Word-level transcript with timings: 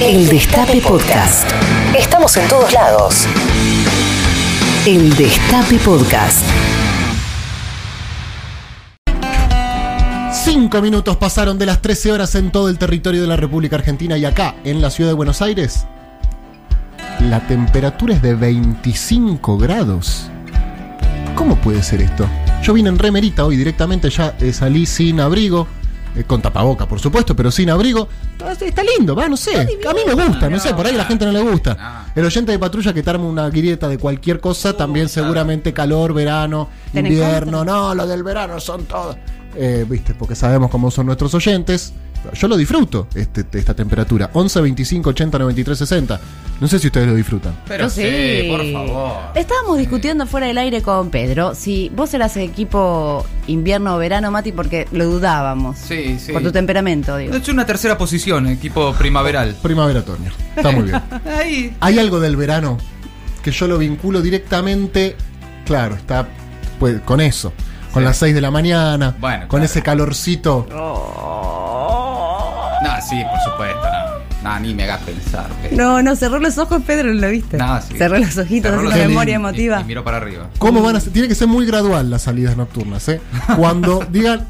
El 0.00 0.28
Destape 0.28 0.80
Podcast. 0.80 1.50
Estamos 1.98 2.36
en 2.36 2.48
todos 2.48 2.72
lados. 2.72 3.26
El 4.86 5.12
Destape 5.16 5.76
Podcast. 5.78 6.44
Cinco 10.44 10.80
minutos 10.80 11.16
pasaron 11.16 11.58
de 11.58 11.66
las 11.66 11.82
13 11.82 12.12
horas 12.12 12.32
en 12.36 12.52
todo 12.52 12.68
el 12.68 12.78
territorio 12.78 13.22
de 13.22 13.26
la 13.26 13.34
República 13.34 13.74
Argentina 13.74 14.16
y 14.16 14.24
acá, 14.24 14.54
en 14.62 14.80
la 14.80 14.90
ciudad 14.90 15.10
de 15.10 15.14
Buenos 15.14 15.42
Aires, 15.42 15.84
la 17.18 17.44
temperatura 17.48 18.14
es 18.14 18.22
de 18.22 18.36
25 18.36 19.58
grados. 19.58 20.30
¿Cómo 21.34 21.56
puede 21.56 21.82
ser 21.82 22.02
esto? 22.02 22.28
Yo 22.62 22.72
vine 22.72 22.88
en 22.88 22.98
remerita 22.98 23.44
hoy 23.44 23.56
directamente, 23.56 24.10
ya 24.10 24.36
eh, 24.38 24.52
salí 24.52 24.86
sin 24.86 25.18
abrigo, 25.18 25.66
con 26.26 26.42
tapaboca 26.42 26.86
por 26.86 27.00
supuesto, 27.00 27.34
pero 27.36 27.50
sin 27.50 27.70
abrigo. 27.70 28.08
Está, 28.38 28.64
está 28.64 28.82
lindo, 28.82 29.14
va, 29.14 29.28
no 29.28 29.36
sé. 29.36 29.60
A 29.60 29.64
mí 29.92 30.00
me 30.06 30.14
gusta, 30.14 30.48
no 30.48 30.58
sé, 30.58 30.74
por 30.74 30.86
ahí 30.86 30.94
a 30.94 30.98
la 30.98 31.04
gente 31.04 31.24
no 31.24 31.32
le 31.32 31.40
gusta. 31.40 32.06
El 32.14 32.24
oyente 32.24 32.52
de 32.52 32.58
patrulla 32.58 32.92
que 32.92 33.02
te 33.02 33.10
arma 33.10 33.26
una 33.26 33.50
grieta 33.50 33.88
de 33.88 33.98
cualquier 33.98 34.40
cosa, 34.40 34.76
también 34.76 35.08
seguramente 35.08 35.72
calor, 35.72 36.12
verano, 36.12 36.68
¿Tenés 36.92 37.12
invierno. 37.12 37.64
No, 37.64 37.94
lo 37.94 38.06
del 38.06 38.22
verano 38.22 38.60
son 38.60 38.84
todos. 38.84 39.16
Eh, 39.54 39.84
Viste, 39.88 40.14
porque 40.14 40.34
sabemos 40.34 40.70
cómo 40.70 40.90
son 40.90 41.06
nuestros 41.06 41.34
oyentes. 41.34 41.92
Yo 42.34 42.48
lo 42.48 42.56
disfruto, 42.56 43.08
este, 43.14 43.44
esta 43.58 43.74
temperatura. 43.74 44.30
11, 44.32 44.60
25, 44.60 45.10
80, 45.10 45.38
93, 45.38 45.78
60. 45.78 46.20
No 46.60 46.66
sé 46.68 46.78
si 46.78 46.88
ustedes 46.88 47.06
lo 47.06 47.14
disfrutan. 47.14 47.54
Pero 47.68 47.88
sí, 47.88 48.02
sí. 48.02 48.48
por 48.50 48.72
favor. 48.72 49.12
Estábamos 49.34 49.78
discutiendo 49.78 50.26
fuera 50.26 50.46
del 50.48 50.58
aire 50.58 50.82
con 50.82 51.10
Pedro 51.10 51.54
si 51.54 51.88
vos 51.94 52.12
eras 52.14 52.36
equipo 52.36 53.24
invierno 53.46 53.94
o 53.94 53.98
verano, 53.98 54.30
Mati, 54.30 54.50
porque 54.52 54.88
lo 54.92 55.04
dudábamos. 55.06 55.78
Sí, 55.78 56.18
sí. 56.18 56.32
Por 56.32 56.42
tu 56.42 56.50
temperamento, 56.52 57.16
digo. 57.16 57.32
De 57.32 57.38
hecho, 57.38 57.52
una 57.52 57.64
tercera 57.64 57.96
posición, 57.96 58.46
equipo 58.48 58.92
primaveral. 58.94 59.56
Primavera, 59.62 60.00
otoño. 60.00 60.32
Está 60.56 60.72
muy 60.72 60.82
bien. 60.84 61.00
Ahí. 61.38 61.76
Hay 61.80 61.98
algo 61.98 62.18
del 62.20 62.36
verano 62.36 62.76
que 63.42 63.52
yo 63.52 63.68
lo 63.68 63.78
vinculo 63.78 64.20
directamente, 64.20 65.14
claro, 65.64 65.94
está 65.94 66.26
pues, 66.80 67.00
con 67.02 67.20
eso. 67.20 67.52
Con 67.92 68.02
Sí. 68.02 68.06
las 68.06 68.16
6 68.18 68.34
de 68.34 68.40
la 68.42 68.50
mañana, 68.50 69.16
Bueno, 69.18 69.40
con 69.42 69.48
claro. 69.60 69.64
ese 69.64 69.80
calorcito. 69.82 70.66
No, 72.82 72.90
sí, 73.08 73.22
por 73.30 73.40
supuesto, 73.52 73.82
no. 73.82 74.18
No, 74.50 74.60
ni 74.60 74.72
me 74.72 74.84
hagas 74.84 75.00
pensar. 75.00 75.48
Pedro. 75.62 75.76
No, 75.76 76.02
no, 76.02 76.14
cerró 76.14 76.38
los 76.38 76.58
ojos, 76.58 76.80
Pedro, 76.86 77.12
¿lo 77.12 77.28
viste? 77.28 77.56
No, 77.56 77.80
sí. 77.82 77.96
Cerró 77.98 78.18
los 78.18 78.36
ojitos, 78.38 78.70
Cerró 78.70 78.88
haciendo 78.88 79.08
memoria 79.08 79.32
y- 79.32 79.34
emotiva. 79.34 79.80
Y, 79.80 79.84
miro 79.84 80.04
para 80.04 80.18
arriba. 80.18 80.48
¿Cómo 80.58 80.80
van 80.82 80.94
a 80.96 81.00
ser? 81.00 81.12
Tiene 81.12 81.26
que 81.28 81.34
ser 81.34 81.48
muy 81.48 81.66
gradual 81.66 82.08
las 82.08 82.22
salidas 82.22 82.56
nocturnas, 82.56 83.08
¿eh? 83.08 83.20
Cuando 83.56 84.06
digan, 84.10 84.46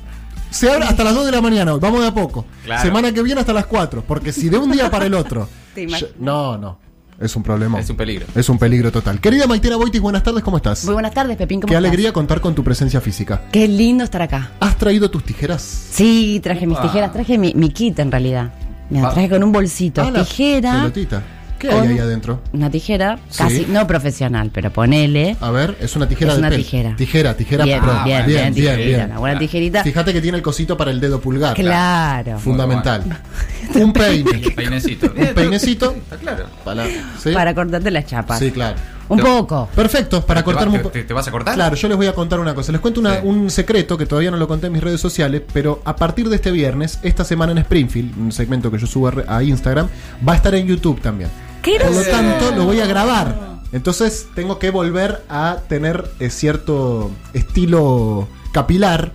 se 0.50 0.70
abre 0.70 0.84
hasta 0.84 1.04
las 1.04 1.14
2 1.14 1.24
de 1.26 1.32
la 1.32 1.40
mañana, 1.40 1.72
hoy, 1.72 1.80
vamos 1.80 2.02
de 2.02 2.08
a 2.08 2.14
poco. 2.14 2.44
Claro. 2.64 2.82
Semana 2.82 3.12
que 3.12 3.22
viene 3.22 3.40
hasta 3.40 3.54
las 3.54 3.64
4, 3.66 4.04
porque 4.06 4.30
si 4.32 4.50
de 4.50 4.58
un 4.58 4.70
día 4.72 4.90
para 4.90 5.06
el 5.06 5.14
otro. 5.14 5.48
Ya- 5.76 5.98
no, 6.18 6.58
no. 6.58 6.78
Es 7.20 7.34
un 7.34 7.42
problema. 7.42 7.80
Es 7.80 7.90
un 7.90 7.96
peligro. 7.96 8.26
Es 8.36 8.48
un 8.48 8.58
peligro 8.58 8.92
total. 8.92 9.20
Querida 9.20 9.46
Maitena 9.48 9.74
Boitis, 9.76 10.00
buenas 10.00 10.22
tardes, 10.22 10.44
¿cómo 10.44 10.56
estás? 10.58 10.84
Muy 10.84 10.94
buenas 10.94 11.12
tardes, 11.12 11.36
Pepín, 11.36 11.60
¿cómo 11.60 11.68
Qué 11.68 11.74
estás? 11.74 11.88
alegría 11.88 12.12
contar 12.12 12.40
con 12.40 12.54
tu 12.54 12.62
presencia 12.62 13.00
física. 13.00 13.42
Qué 13.50 13.66
lindo 13.66 14.04
estar 14.04 14.22
acá. 14.22 14.52
¿Has 14.60 14.78
traído 14.78 15.10
tus 15.10 15.24
tijeras? 15.24 15.62
Sí, 15.62 16.38
traje 16.42 16.64
mis 16.66 16.80
tijeras, 16.80 17.12
traje 17.12 17.36
mi, 17.36 17.52
mi 17.54 17.70
kit 17.70 17.98
en 17.98 18.12
realidad. 18.12 18.52
Me 18.88 19.00
la 19.00 19.08
Va. 19.08 19.14
traje 19.14 19.28
con 19.28 19.42
un 19.42 19.50
bolsito. 19.50 20.00
Ah, 20.00 20.10
la 20.12 20.24
tijera. 20.24 20.72
Pelotita. 20.74 21.22
¿Qué 21.58 21.70
hay 21.70 21.88
ahí 21.88 21.98
adentro? 21.98 22.40
Una 22.52 22.70
tijera, 22.70 23.18
Sí. 23.28 23.38
casi, 23.38 23.66
no 23.68 23.86
profesional, 23.86 24.50
pero 24.52 24.72
ponele. 24.72 25.36
A 25.40 25.50
ver, 25.50 25.76
es 25.80 25.96
una 25.96 26.08
tijera 26.08 26.30
Es 26.32 26.36
de 26.36 26.40
una 26.40 26.48
pelo. 26.50 26.62
tijera. 26.62 26.96
Tijera, 26.96 27.34
tijera 27.36 27.64
Bien, 27.64 27.80
pro. 27.80 27.92
Bien, 27.92 28.02
bueno, 28.04 28.26
bien, 28.26 28.26
bien, 28.26 28.54
tijerita, 28.54 28.86
bien. 28.96 29.10
Una 29.10 29.18
buena 29.18 29.38
tijerita. 29.38 29.82
Fíjate 29.84 30.12
que 30.12 30.20
tiene 30.20 30.36
el 30.38 30.42
cosito 30.42 30.76
para 30.76 30.90
el 30.90 31.00
dedo 31.00 31.20
pulgar. 31.20 31.54
Claro. 31.54 32.38
Fundamental. 32.38 33.02
Un 33.74 33.92
peine. 33.92 34.30
El 34.30 34.54
peinecito. 34.54 35.12
Un 35.14 35.34
peinecito. 35.34 35.92
Está 35.92 36.16
claro. 36.16 36.46
Para, 36.64 36.86
¿sí? 37.18 37.32
Para 37.32 37.54
cortarte 37.54 37.90
las 37.90 38.06
chapas. 38.06 38.38
Sí, 38.38 38.50
claro. 38.50 38.76
Un 39.10 39.20
poco. 39.20 39.70
Perfecto, 39.74 40.20
para 40.26 40.40
¿Te 40.42 40.42
va- 40.42 40.44
cortarme 40.52 40.72
un 40.72 40.78
te- 40.78 40.84
po- 40.84 40.90
te- 40.90 41.02
te 41.04 41.14
vas 41.14 41.26
a 41.26 41.30
cortar? 41.30 41.54
Claro, 41.54 41.74
yo 41.76 41.88
les 41.88 41.96
voy 41.96 42.06
a 42.08 42.12
contar 42.14 42.40
una 42.40 42.54
cosa. 42.54 42.72
Les 42.72 42.80
cuento 42.82 43.00
una- 43.00 43.14
Sí. 43.14 43.20
un 43.26 43.48
secreto 43.50 43.96
que 43.96 44.04
todavía 44.04 44.30
no 44.30 44.36
lo 44.36 44.46
conté 44.46 44.66
en 44.66 44.74
mis 44.74 44.82
redes 44.82 45.00
sociales, 45.00 45.40
pero 45.50 45.80
a 45.86 45.96
partir 45.96 46.28
de 46.28 46.36
este 46.36 46.50
viernes, 46.50 46.98
esta 47.02 47.24
semana 47.24 47.52
en 47.52 47.58
Springfield, 47.58 48.18
un 48.18 48.32
segmento 48.32 48.70
que 48.70 48.76
yo 48.78 48.86
subo 48.86 49.08
a 49.08 49.10
re- 49.12 49.24
a 49.26 49.42
Instagram, 49.42 49.88
va 50.28 50.34
a 50.34 50.36
estar 50.36 50.54
en 50.54 50.66
YouTube 50.66 51.00
también. 51.00 51.30
¿Qué 51.62 51.78
Por 51.80 51.90
lo 51.92 52.02
tanto, 52.02 52.50
lo 52.56 52.64
voy 52.64 52.80
a 52.80 52.86
grabar. 52.86 53.58
Entonces, 53.72 54.26
tengo 54.34 54.58
que 54.58 54.70
volver 54.70 55.24
a 55.28 55.58
tener 55.68 56.10
eh, 56.20 56.30
cierto 56.30 57.10
estilo 57.34 58.26
capilar 58.52 59.12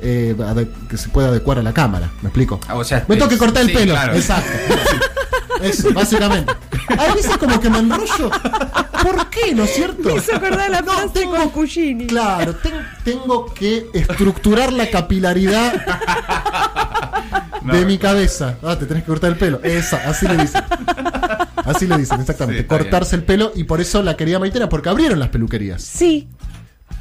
eh, 0.00 0.36
que 0.88 0.96
se 0.96 1.08
pueda 1.08 1.28
adecuar 1.28 1.58
a 1.58 1.62
la 1.62 1.72
cámara. 1.74 2.10
¿Me 2.22 2.28
explico? 2.28 2.60
Ah, 2.68 2.74
o 2.76 2.84
sea, 2.84 3.04
Me 3.08 3.16
tengo 3.16 3.28
que 3.28 3.38
cortar 3.38 3.62
el 3.62 3.68
sí, 3.70 3.74
pelo. 3.74 3.92
claro. 3.94 4.14
Exacto. 4.14 4.50
Eso, 5.62 5.92
básicamente. 5.92 6.52
A 6.98 7.14
veces 7.14 7.36
como 7.38 7.60
que 7.60 7.70
me 7.70 7.78
enrollo. 7.78 8.30
¿Por 9.02 9.28
qué, 9.30 9.54
no 9.54 9.64
es 9.64 9.74
cierto? 9.74 10.08
Me 10.10 10.16
hizo 10.16 10.34
acordar 10.36 10.70
la 10.70 10.80
No, 10.80 10.92
frase 10.92 11.08
tengo- 11.12 11.36
con 11.36 11.50
Cugini. 11.50 12.06
Claro, 12.06 12.54
ten- 12.56 12.86
tengo 13.04 13.46
que 13.54 13.86
estructurar 13.94 14.72
la 14.72 14.90
capilaridad 14.90 15.72
de 17.62 17.84
mi 17.86 17.98
cabeza. 17.98 18.56
Ah, 18.62 18.76
te 18.78 18.86
tenés 18.86 19.02
que 19.04 19.08
cortar 19.08 19.30
el 19.30 19.36
pelo. 19.38 19.60
Esa, 19.62 19.98
así 20.08 20.26
le 20.26 20.36
dicen. 20.36 20.62
Así 21.64 21.86
le 21.86 21.96
dicen, 21.98 22.20
exactamente. 22.20 22.62
Sí, 22.62 22.68
Cortarse 22.68 23.16
el 23.16 23.24
pelo 23.24 23.52
y 23.54 23.64
por 23.64 23.80
eso 23.80 24.02
la 24.02 24.16
quería 24.16 24.38
Maitena, 24.38 24.68
porque 24.68 24.88
abrieron 24.88 25.18
las 25.18 25.28
peluquerías. 25.28 25.82
Sí, 25.82 26.28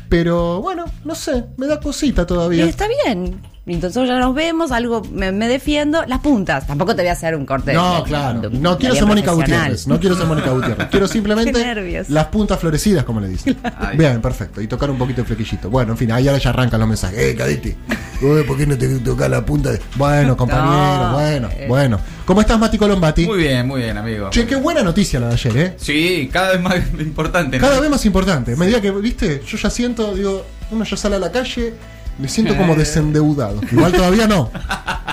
Pero 0.10 0.62
bueno, 0.62 0.86
no 1.06 1.16
sé, 1.16 1.46
me 1.58 1.68
da 1.68 1.80
cosita 1.80 2.24
y 2.24 2.26
todavía. 2.26 2.66
está 2.66 2.88
bien. 3.06 3.42
Entonces 3.68 4.08
ya 4.08 4.18
nos 4.20 4.34
vemos, 4.34 4.72
algo 4.72 5.04
me, 5.14 5.32
me 5.32 5.48
defiendo. 5.48 6.04
Las 6.08 6.20
puntas, 6.20 6.66
tampoco 6.66 6.96
te 6.96 7.04
voy 7.04 7.10
a 7.10 7.14
hacer 7.14 7.36
un 7.36 7.46
corte. 7.46 7.74
No, 7.74 7.98
de- 7.98 8.04
claro. 8.04 8.40
de- 8.42 8.50
No 8.58 8.78
quiero 8.78 8.96
de 8.96 9.00
ser 9.00 9.08
Mónica. 9.08 9.32
Gutiérrez. 9.34 9.88
No 9.88 10.00
quiero 10.00 10.16
ser 10.16 10.26
Mónica 10.26 10.50
Gutiérrez. 10.50 10.88
Quiero 10.90 11.08
simplemente 11.08 12.04
las 12.10 12.26
puntas 12.26 12.60
florecidas, 12.60 13.04
como 13.04 13.20
le 13.22 13.28
dicen. 13.28 13.56
Ay. 13.80 13.98
Bien, 13.98 14.20
perfecto. 14.20 14.62
Y 14.62 14.68
tocar 14.68 14.90
un 14.90 14.98
poquito 14.98 15.22
el 15.22 15.28
flequillito. 15.28 15.70
Bueno, 15.70 15.92
en 15.92 15.98
fin, 15.98 16.12
ahí 16.12 16.28
ahora 16.28 16.40
ya 16.42 16.50
arrancan 16.50 16.80
los 16.80 16.90
mensajes. 16.90 17.20
¡Eh, 17.20 17.36
cadete! 17.36 17.78
Uy, 18.22 18.44
¿Por 18.44 18.58
qué 18.58 18.66
no 18.66 18.78
te 18.78 18.88
tocas 19.00 19.30
la 19.30 19.46
punta? 19.46 19.72
de-?" 19.72 19.80
Bueno, 19.96 20.36
compañero, 20.36 21.08
No, 21.10 21.14
bueno, 21.14 21.50
eh. 21.52 21.66
bueno. 21.70 22.00
¿Cómo 22.26 22.42
estás, 22.42 22.58
Mati 22.60 22.78
Colombati? 22.80 23.26
Muy 23.28 23.38
bien, 23.40 23.68
muy 23.68 23.82
bien, 23.82 23.96
amigo. 23.98 24.30
Che, 24.32 24.46
qué 24.48 24.56
buena 24.56 24.82
noticia 24.82 25.20
la 25.20 25.28
de 25.28 25.34
ayer, 25.34 25.58
¿eh? 25.58 25.74
Sí, 25.78 26.30
cada 26.34 26.54
vez 26.54 26.62
más 26.62 26.76
importante. 27.00 27.60
¿no? 27.60 27.68
Cada 27.68 27.80
vez 27.80 27.90
más 27.92 28.04
importante. 28.06 28.54
A 28.54 28.56
medida 28.56 28.82
que, 28.82 28.90
viste, 28.92 29.42
yo 29.46 29.58
ya 29.58 29.70
siento, 29.70 30.16
digo, 30.16 30.46
uno 30.72 30.84
ya 30.84 30.98
sale 30.98 31.18
a 31.18 31.20
la 31.20 31.32
calle, 31.32 31.74
me 32.18 32.28
siento 32.28 32.56
como 32.58 32.76
desendeudado. 32.78 33.60
Igual 33.72 33.92
todavía 33.92 34.28
no. 34.28 34.50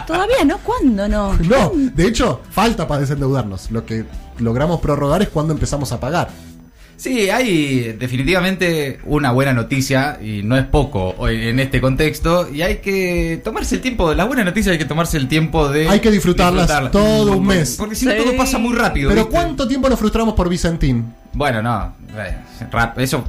Todavía 0.06 0.44
no, 0.44 0.58
¿cuándo 0.58 1.08
no? 1.08 1.34
No, 1.34 1.72
de 1.74 2.06
hecho, 2.06 2.40
falta 2.50 2.88
para 2.88 3.00
desendeudarnos. 3.02 3.70
Lo 3.70 3.84
que 3.84 4.04
logramos 4.38 4.80
prorrogar 4.80 5.22
es 5.22 5.28
cuando 5.28 5.52
empezamos 5.52 5.92
a 5.92 6.00
pagar. 6.00 6.28
Sí, 6.96 7.30
hay 7.30 7.92
definitivamente 7.92 8.98
una 9.04 9.30
buena 9.30 9.52
noticia 9.52 10.18
y 10.20 10.42
no 10.42 10.56
es 10.58 10.64
poco 10.64 11.14
hoy 11.18 11.46
en 11.46 11.60
este 11.60 11.80
contexto 11.80 12.48
y 12.52 12.62
hay 12.62 12.78
que 12.78 13.40
tomarse 13.44 13.76
el 13.76 13.80
tiempo, 13.80 14.12
la 14.14 14.24
buena 14.24 14.42
noticia 14.42 14.72
hay 14.72 14.78
que 14.78 14.84
tomarse 14.84 15.16
el 15.16 15.28
tiempo 15.28 15.68
de 15.68 15.88
Hay 15.88 16.00
que 16.00 16.10
disfrutarlas 16.10 16.90
todo 16.90 17.36
un 17.36 17.46
mes. 17.46 17.76
Porque 17.78 17.94
si 17.94 18.04
no 18.04 18.10
Sí. 18.12 18.18
todo 18.18 18.36
pasa 18.36 18.58
muy 18.58 18.74
rápido. 18.74 19.10
Pero 19.10 19.26
¿viste? 19.26 19.30
¿cuánto 19.32 19.68
tiempo 19.68 19.88
nos 19.88 19.96
frustramos 19.96 20.34
por 20.34 20.48
Vicentín? 20.48 21.14
Bueno, 21.34 21.62
no, 21.62 21.94
eh, 22.16 22.36
eso 22.96 23.24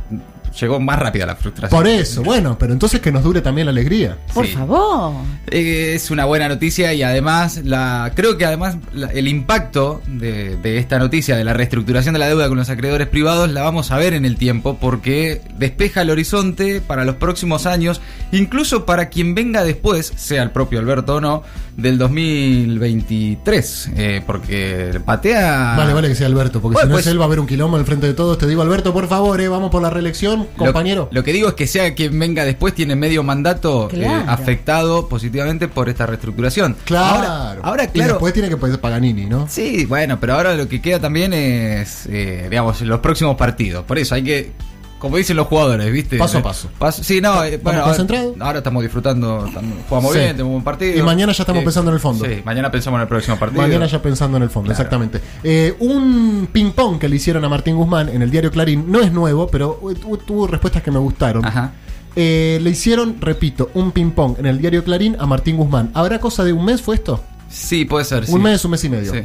llegó 0.59 0.79
más 0.79 0.99
rápida 0.99 1.25
la 1.25 1.35
frustración. 1.35 1.79
Por 1.81 1.87
eso, 1.89 2.23
bueno, 2.23 2.57
pero 2.59 2.73
entonces 2.73 2.99
que 3.01 3.11
nos 3.11 3.23
dure 3.23 3.41
también 3.41 3.65
la 3.65 3.71
alegría. 3.71 4.17
Por 4.33 4.45
Sí. 4.45 4.53
favor. 4.53 5.13
Eh, 5.51 5.93
Es 5.95 6.11
una 6.11 6.25
buena 6.25 6.47
noticia 6.47 6.93
y 6.93 7.01
además, 7.03 7.61
la, 7.63 8.11
creo 8.15 8.37
que 8.37 8.45
además 8.45 8.77
la- 8.93 9.07
el 9.07 9.27
impacto 9.27 10.01
de, 10.07 10.55
de 10.57 10.77
esta 10.77 10.99
noticia 10.99 11.35
de 11.35 11.43
la 11.43 11.53
reestructuración 11.53 12.13
de 12.13 12.19
la 12.19 12.27
deuda 12.27 12.47
con 12.47 12.57
los 12.57 12.69
acreedores 12.69 13.07
privados 13.07 13.49
la 13.51 13.63
vamos 13.63 13.91
a 13.91 13.97
ver 13.97 14.13
en 14.13 14.25
el 14.25 14.35
tiempo 14.37 14.77
porque 14.79 15.41
despeja 15.57 16.01
el 16.01 16.09
horizonte 16.09 16.81
para 16.81 17.05
los 17.05 17.15
próximos 17.15 17.65
años, 17.65 18.01
incluso 18.31 18.85
para 18.85 19.09
quien 19.09 19.35
venga 19.35 19.63
después, 19.63 20.11
sea 20.15 20.43
el 20.43 20.51
propio 20.51 20.79
Alberto 20.79 21.15
o 21.15 21.21
no, 21.21 21.43
del 21.81 21.97
2023, 21.97 23.91
eh, 23.95 24.21
porque 24.25 24.99
patea... 25.05 25.75
Vale, 25.77 25.93
vale 25.93 26.07
que 26.09 26.15
sea 26.15 26.27
Alberto, 26.27 26.61
porque 26.61 26.73
Bueno, 26.75 26.87
si 26.87 26.89
no 26.89 26.95
pues- 26.95 27.05
es 27.05 27.11
él 27.11 27.19
va 27.19 27.23
a 27.23 27.27
haber 27.27 27.39
un 27.39 27.47
quilombo 27.47 27.77
al 27.77 27.85
frente 27.85 28.07
de 28.07 28.13
todos. 28.13 28.37
Te 28.37 28.47
digo, 28.47 28.61
Alberto, 28.61 28.93
por 28.93 29.07
favor, 29.07 29.39
eh, 29.41 29.47
vamos 29.47 29.69
por 29.71 29.81
la 29.81 29.89
reelección, 29.89 30.47
compañero. 30.57 31.09
Lo, 31.11 31.23
que 31.23 31.33
digo 31.33 31.49
es 31.49 31.53
que 31.55 31.67
sea 31.67 31.93
quien 31.95 32.17
venga 32.19 32.45
después 32.45 32.73
tiene 32.73 32.95
medio 32.95 33.23
mandato 33.23 33.89
eh, 33.91 33.99
Claro. 33.99 34.31
afectado 34.31 35.07
positivamente 35.07 35.67
por 35.67 35.89
esta 35.89 36.05
reestructuración. 36.05 36.75
Claro. 36.85 37.27
Ahora, 37.27 37.59
ahora, 37.63 37.83
Y 37.85 37.87
claro. 37.87 38.13
después 38.13 38.33
tiene 38.33 38.49
que 38.49 38.57
poder 38.57 38.79
Paganini, 38.79 39.25
¿no? 39.25 39.47
Sí, 39.49 39.85
bueno, 39.85 40.19
pero 40.19 40.33
ahora 40.35 40.55
lo 40.55 40.67
que 40.67 40.81
queda 40.81 40.99
también 40.99 41.33
es, 41.33 42.05
eh, 42.07 42.47
digamos, 42.49 42.81
los 42.81 42.99
próximos 42.99 43.35
partidos. 43.35 43.83
Por 43.85 43.97
eso 43.97 44.15
hay 44.15 44.23
que, 44.23 44.51
como 44.99 45.17
dicen 45.17 45.35
los 45.37 45.47
jugadores, 45.47 45.91
¿viste? 45.91 46.17
Paso 46.17 46.37
a 46.39 46.41
paso. 46.43 46.69
sí, 47.03 47.21
no, 47.21 47.43
eh, 47.43 47.57
bueno, 47.63 47.79
ahora, 47.79 47.91
concentrados? 47.91 48.35
ahora 48.39 48.57
estamos 48.59 48.83
disfrutando, 48.83 49.45
estamos- 49.47 49.73
jugamos 49.87 50.11
Sí. 50.13 50.17
bien, 50.19 50.31
tenemos 50.31 50.47
un 50.49 50.53
buen 50.55 50.63
partido. 50.63 50.97
Y 50.97 51.01
mañana 51.01 51.31
ya 51.33 51.43
estamos 51.43 51.63
pensando 51.63 51.89
en 51.91 51.95
el 51.95 52.01
fondo. 52.01 52.25
Sí, 52.25 52.41
mañana 52.45 52.69
pensamos 52.69 52.97
en 52.97 53.01
el 53.03 53.07
próximo 53.07 53.37
partido. 53.39 53.61
Mañana 53.61 53.85
ya 53.87 54.01
pensando 54.01 54.37
en 54.37 54.43
el 54.43 54.49
fondo, 54.49 54.67
Claro. 54.67 54.79
exactamente. 54.81 55.21
Eh, 55.43 55.75
un 55.79 56.47
ping-pong 56.51 56.99
que 56.99 57.09
le 57.09 57.15
hicieron 57.15 57.43
a 57.45 57.49
Martín 57.49 57.75
Guzmán 57.77 58.09
en 58.09 58.21
el 58.21 58.29
diario 58.29 58.51
Clarín 58.51 58.91
no 58.91 58.99
es 58.99 59.11
nuevo, 59.11 59.47
pero 59.47 59.79
tu- 60.01 60.17
tuvo 60.17 60.47
respuestas 60.47 60.83
que 60.83 60.91
me 60.91 60.99
gustaron. 60.99 61.45
Ajá. 61.45 61.71
Eh, 62.15 62.59
le 62.61 62.69
hicieron, 62.71 63.17
repito, 63.21 63.69
un 63.75 63.91
ping-pong 63.91 64.35
en 64.39 64.47
el 64.47 64.59
diario 64.59 64.83
Clarín 64.83 65.15
a 65.19 65.25
Martín 65.25 65.57
Guzmán. 65.57 65.91
¿Habrá 65.93 66.19
cosa 66.19 66.43
de 66.43 66.51
un 66.53 66.65
mes 66.65 66.81
fue 66.81 66.95
esto? 66.95 67.23
Sí, 67.49 67.85
puede 67.85 68.03
ser. 68.05 68.21
Un 68.21 68.25
sí. 68.27 68.37
mes, 68.39 68.65
un 68.65 68.71
mes 68.71 68.83
y 68.83 68.89
medio. 68.89 69.11
Sí. 69.13 69.19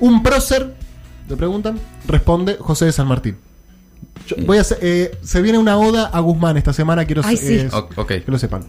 Un 0.00 0.22
prócer, 0.22 0.74
le 1.28 1.36
preguntan, 1.36 1.78
responde 2.06 2.56
José 2.58 2.86
de 2.86 2.92
San 2.92 3.06
Martín. 3.08 3.36
Yo 4.26 4.36
voy 4.46 4.58
a 4.58 4.60
hacer- 4.62 4.78
eh, 4.82 5.18
se 5.22 5.40
viene 5.42 5.58
una 5.58 5.76
oda 5.78 6.06
a 6.06 6.20
Guzmán 6.20 6.56
esta 6.56 6.72
semana, 6.72 7.04
quiero 7.04 7.22
Ay, 7.24 7.36
sí. 7.36 7.54
eh, 7.54 7.68
O- 7.72 7.88
ok. 7.96 8.08
que 8.08 8.24
lo 8.26 8.38
sepan. 8.38 8.64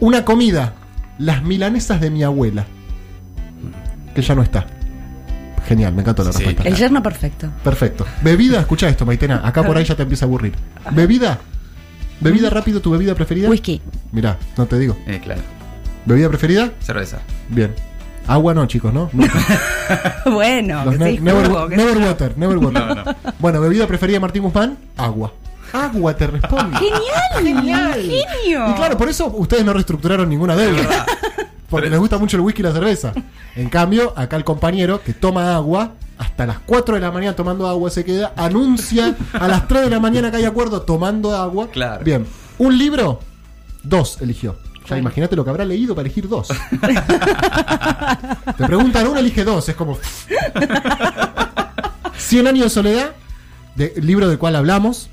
Una 0.00 0.24
comida, 0.24 0.74
las 1.18 1.42
milanesas 1.42 2.00
de 2.00 2.10
mi 2.10 2.22
abuela, 2.22 2.66
que 4.14 4.22
ya 4.22 4.34
no 4.34 4.42
está. 4.42 4.66
Genial, 5.66 5.94
me 5.94 6.02
encantó 6.02 6.22
la 6.24 6.32
Sí. 6.32 6.38
respuesta. 6.44 6.68
El 6.68 6.76
yerno 6.76 7.02
perfecto. 7.02 7.48
Perfecto. 7.62 8.04
Bebida, 8.22 8.60
escucha 8.60 8.88
esto, 8.88 9.06
Maitena. 9.06 9.40
Acá 9.46 9.62
por 9.64 9.76
ahí 9.78 9.84
ya 9.84 9.94
te 9.94 10.02
empieza 10.02 10.26
a 10.26 10.28
aburrir. 10.28 10.52
Bebida. 10.92 11.38
Bebida 12.20 12.50
rápido, 12.50 12.80
tu 12.80 12.90
bebida 12.90 13.14
preferida. 13.14 13.48
Whisky. 13.48 13.80
Mirá, 14.12 14.38
no 14.58 14.66
te 14.66 14.78
digo. 14.78 14.96
Eh, 15.06 15.20
claro. 15.24 15.40
¿Bebida 16.04 16.28
preferida? 16.28 16.70
Cerveza. 16.80 17.20
Bien. 17.48 17.74
Agua 18.26 18.54
no, 18.54 18.66
chicos, 18.66 18.92
¿no? 18.92 19.10
No. 19.12 19.26
bueno, 20.32 20.84
Los 20.84 20.94
que 20.94 20.98
ne- 21.04 21.10
sí, 21.12 21.18
never, 21.20 21.42
que 21.46 21.52
water, 21.52 21.78
never 22.38 22.56
water. 22.58 22.82
No, 22.86 22.94
no. 22.94 23.04
Bueno, 23.38 23.60
bebida 23.60 23.86
preferida 23.86 24.16
de 24.16 24.20
Martín 24.20 24.42
Guzmán, 24.42 24.78
agua. 24.96 25.32
Agua 25.72 26.16
te 26.16 26.26
responde. 26.28 26.76
Genial, 27.42 27.94
genio. 28.00 28.70
Y 28.70 28.74
claro, 28.74 28.96
por 28.96 29.08
eso 29.08 29.26
ustedes 29.26 29.64
no 29.64 29.72
reestructuraron 29.72 30.28
ninguna 30.28 30.54
deuda. 30.56 31.04
Porque 31.68 31.90
les 31.90 31.98
gusta 31.98 32.18
mucho 32.18 32.36
el 32.36 32.42
whisky 32.42 32.62
y 32.62 32.64
la 32.64 32.72
cerveza. 32.72 33.12
En 33.56 33.68
cambio, 33.68 34.12
acá 34.16 34.36
el 34.36 34.44
compañero 34.44 35.02
que 35.02 35.12
toma 35.12 35.54
agua, 35.56 35.92
hasta 36.18 36.46
las 36.46 36.60
4 36.60 36.94
de 36.94 37.00
la 37.00 37.10
mañana 37.10 37.34
tomando 37.34 37.66
agua 37.66 37.90
se 37.90 38.04
queda, 38.04 38.32
anuncia 38.36 39.16
a 39.32 39.48
las 39.48 39.66
3 39.66 39.82
de 39.84 39.90
la 39.90 39.98
mañana 39.98 40.30
que 40.30 40.36
hay 40.36 40.44
acuerdo 40.44 40.82
tomando 40.82 41.34
agua. 41.34 41.68
Claro. 41.72 42.04
Bien. 42.04 42.24
Un 42.58 42.78
libro, 42.78 43.18
dos 43.82 44.18
eligió. 44.20 44.56
Ya 44.88 44.98
imagínate 44.98 45.34
lo 45.36 45.44
que 45.44 45.50
habrá 45.50 45.64
leído 45.64 45.94
para 45.94 46.06
elegir 46.06 46.28
dos. 46.28 46.48
Te 48.56 48.66
preguntan 48.66 49.06
uno, 49.06 49.18
elige 49.18 49.44
dos. 49.44 49.68
Es 49.68 49.74
como. 49.74 49.98
Cien 52.16 52.46
años 52.46 52.64
de 52.64 52.70
soledad, 52.70 53.12
de, 53.76 53.94
libro 54.00 54.28
del 54.28 54.38
cual 54.38 54.56
hablamos. 54.56 55.08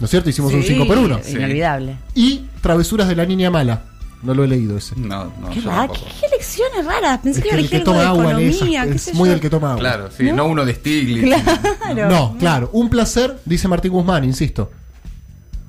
¿No 0.00 0.04
es 0.06 0.10
cierto? 0.10 0.28
Hicimos 0.30 0.52
un 0.52 0.62
Sí, 0.62 0.68
5 0.68 0.86
por 0.86 0.98
1. 0.98 1.20
Inolvidable. 1.28 1.96
Y 2.14 2.46
Travesuras 2.60 3.08
de 3.08 3.16
la 3.16 3.26
Niña 3.26 3.50
Mala. 3.50 3.82
No 4.22 4.32
lo 4.34 4.42
he 4.44 4.48
leído 4.48 4.78
ese. 4.78 4.96
No, 4.96 5.24
no, 5.38 5.50
Qué, 5.50 5.60
qué, 5.60 6.00
qué 6.20 6.28
lecciones 6.30 6.84
raras. 6.86 7.20
Pensé 7.22 7.40
Es 7.40 7.44
que 7.44 7.50
que 7.50 7.54
iba 7.54 7.60
a 7.60 7.60
el 7.64 7.68
que 7.70 7.80
toma 7.80 7.98
de 8.00 8.06
agua 8.06 8.24
economía, 8.24 8.84
esas- 8.84 9.04
qué 9.04 9.10
es 9.10 9.14
muy 9.16 9.26
yo. 9.28 9.32
del 9.32 9.40
que 9.40 9.50
toma 9.50 9.68
agua. 9.72 9.80
Claro, 9.80 10.10
sí. 10.16 10.24
¿No? 10.24 10.36
No, 10.36 10.46
uno 10.46 10.64
de 10.64 10.74
Stiglitz. 10.74 11.24
Claro. 11.24 12.08
No, 12.08 12.36
claro. 12.38 12.70
Un 12.72 12.88
placer, 12.88 13.38
dice 13.44 13.68
Martín 13.68 13.92
Guzmán, 13.92 14.24
insisto. 14.24 14.70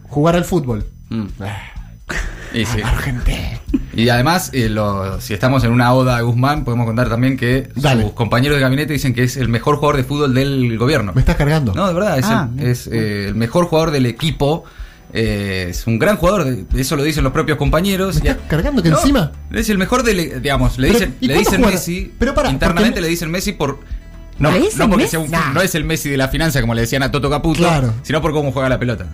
Jugar 0.08 0.36
al 0.38 0.46
fútbol. 0.46 0.86
Mm. 1.10 1.26
Ah, 2.56 2.60
Y 2.60 2.66
sí. 2.66 2.82
Argentina. 2.82 3.60
Y 3.94 4.10
además, 4.10 4.50
eh, 4.54 4.70
lo- 4.70 5.20
si 5.22 5.34
estamos 5.34 5.64
en 5.64 5.72
una 5.72 5.94
oda 5.94 6.18
a 6.18 6.22
Guzmán, 6.22 6.64
podemos 6.66 6.86
contar 6.86 7.10
también 7.10 7.38
que 7.38 7.70
Dale. 7.76 8.04
sus 8.04 8.14
compañeros 8.14 8.58
de 8.58 8.62
gabinete 8.62 8.94
dicen 8.94 9.14
que 9.14 9.24
es 9.24 9.38
el 9.38 9.48
mejor 9.50 9.76
jugador 9.76 9.98
de 9.98 10.04
fútbol 10.04 10.34
del 10.34 10.78
gobierno. 10.78 11.12
Me 11.14 11.22
estás 11.22 11.36
cargando. 11.36 11.74
No, 11.74 11.88
de 11.88 11.94
verdad, 11.94 12.18
es, 12.20 12.26
Ah, 12.26 12.48
el, 12.52 12.56
bien. 12.58 12.70
es, 12.72 12.88
eh, 12.88 13.26
el 13.30 13.36
mejor 13.36 13.66
jugador 13.66 13.92
del 13.92 14.06
equipo. 14.06 14.64
eh, 15.18 15.68
es 15.70 15.88
un 15.88 15.98
gran 15.98 16.18
jugador, 16.18 16.44
de- 16.44 16.66
eso 16.82 16.98
lo 16.98 17.04
dicen 17.04 17.24
los 17.24 17.32
propios 17.32 17.58
compañeros. 17.58 18.22
¿Me 18.22 18.32
estás 18.32 18.48
cargando 18.50 18.84
que 18.84 18.90
No, 18.90 18.98
encima? 18.98 19.32
Es 19.54 19.70
el 19.70 19.78
mejor 19.78 20.04
del, 20.04 20.42
digamos, 20.42 20.78
le 20.78 20.90
dicen, 20.90 21.16
¿y 21.22 21.28
le 21.28 21.36
dicen? 21.38 21.62
Messi. 21.62 22.12
Pero 22.20 22.34
internamente 22.50 22.90
porque- 22.96 23.02
le 23.02 23.08
dicen 23.08 23.32
Messi 23.32 23.54
por. 23.54 23.80
No, 24.40 24.52
¿Le 24.52 24.60
dicen 24.60 24.80
no 24.80 24.90
porque 24.90 25.04
Messi? 25.04 25.12
sea 25.12 25.20
un- 25.22 25.32
Nah. 25.32 25.54
no 25.54 25.62
es 25.62 25.74
el 25.74 25.86
Messi 25.86 26.10
de 26.10 26.18
la 26.18 26.28
finanza, 26.28 26.60
como 26.60 26.74
le 26.74 26.82
decían 26.82 27.02
a 27.02 27.12
Toto 27.12 27.30
Caputo, 27.30 27.60
Claro. 27.60 27.94
sino 28.02 28.22
por 28.22 28.34
cómo 28.34 28.52
juega 28.52 28.68
la 28.68 28.78
pelota. 28.78 29.06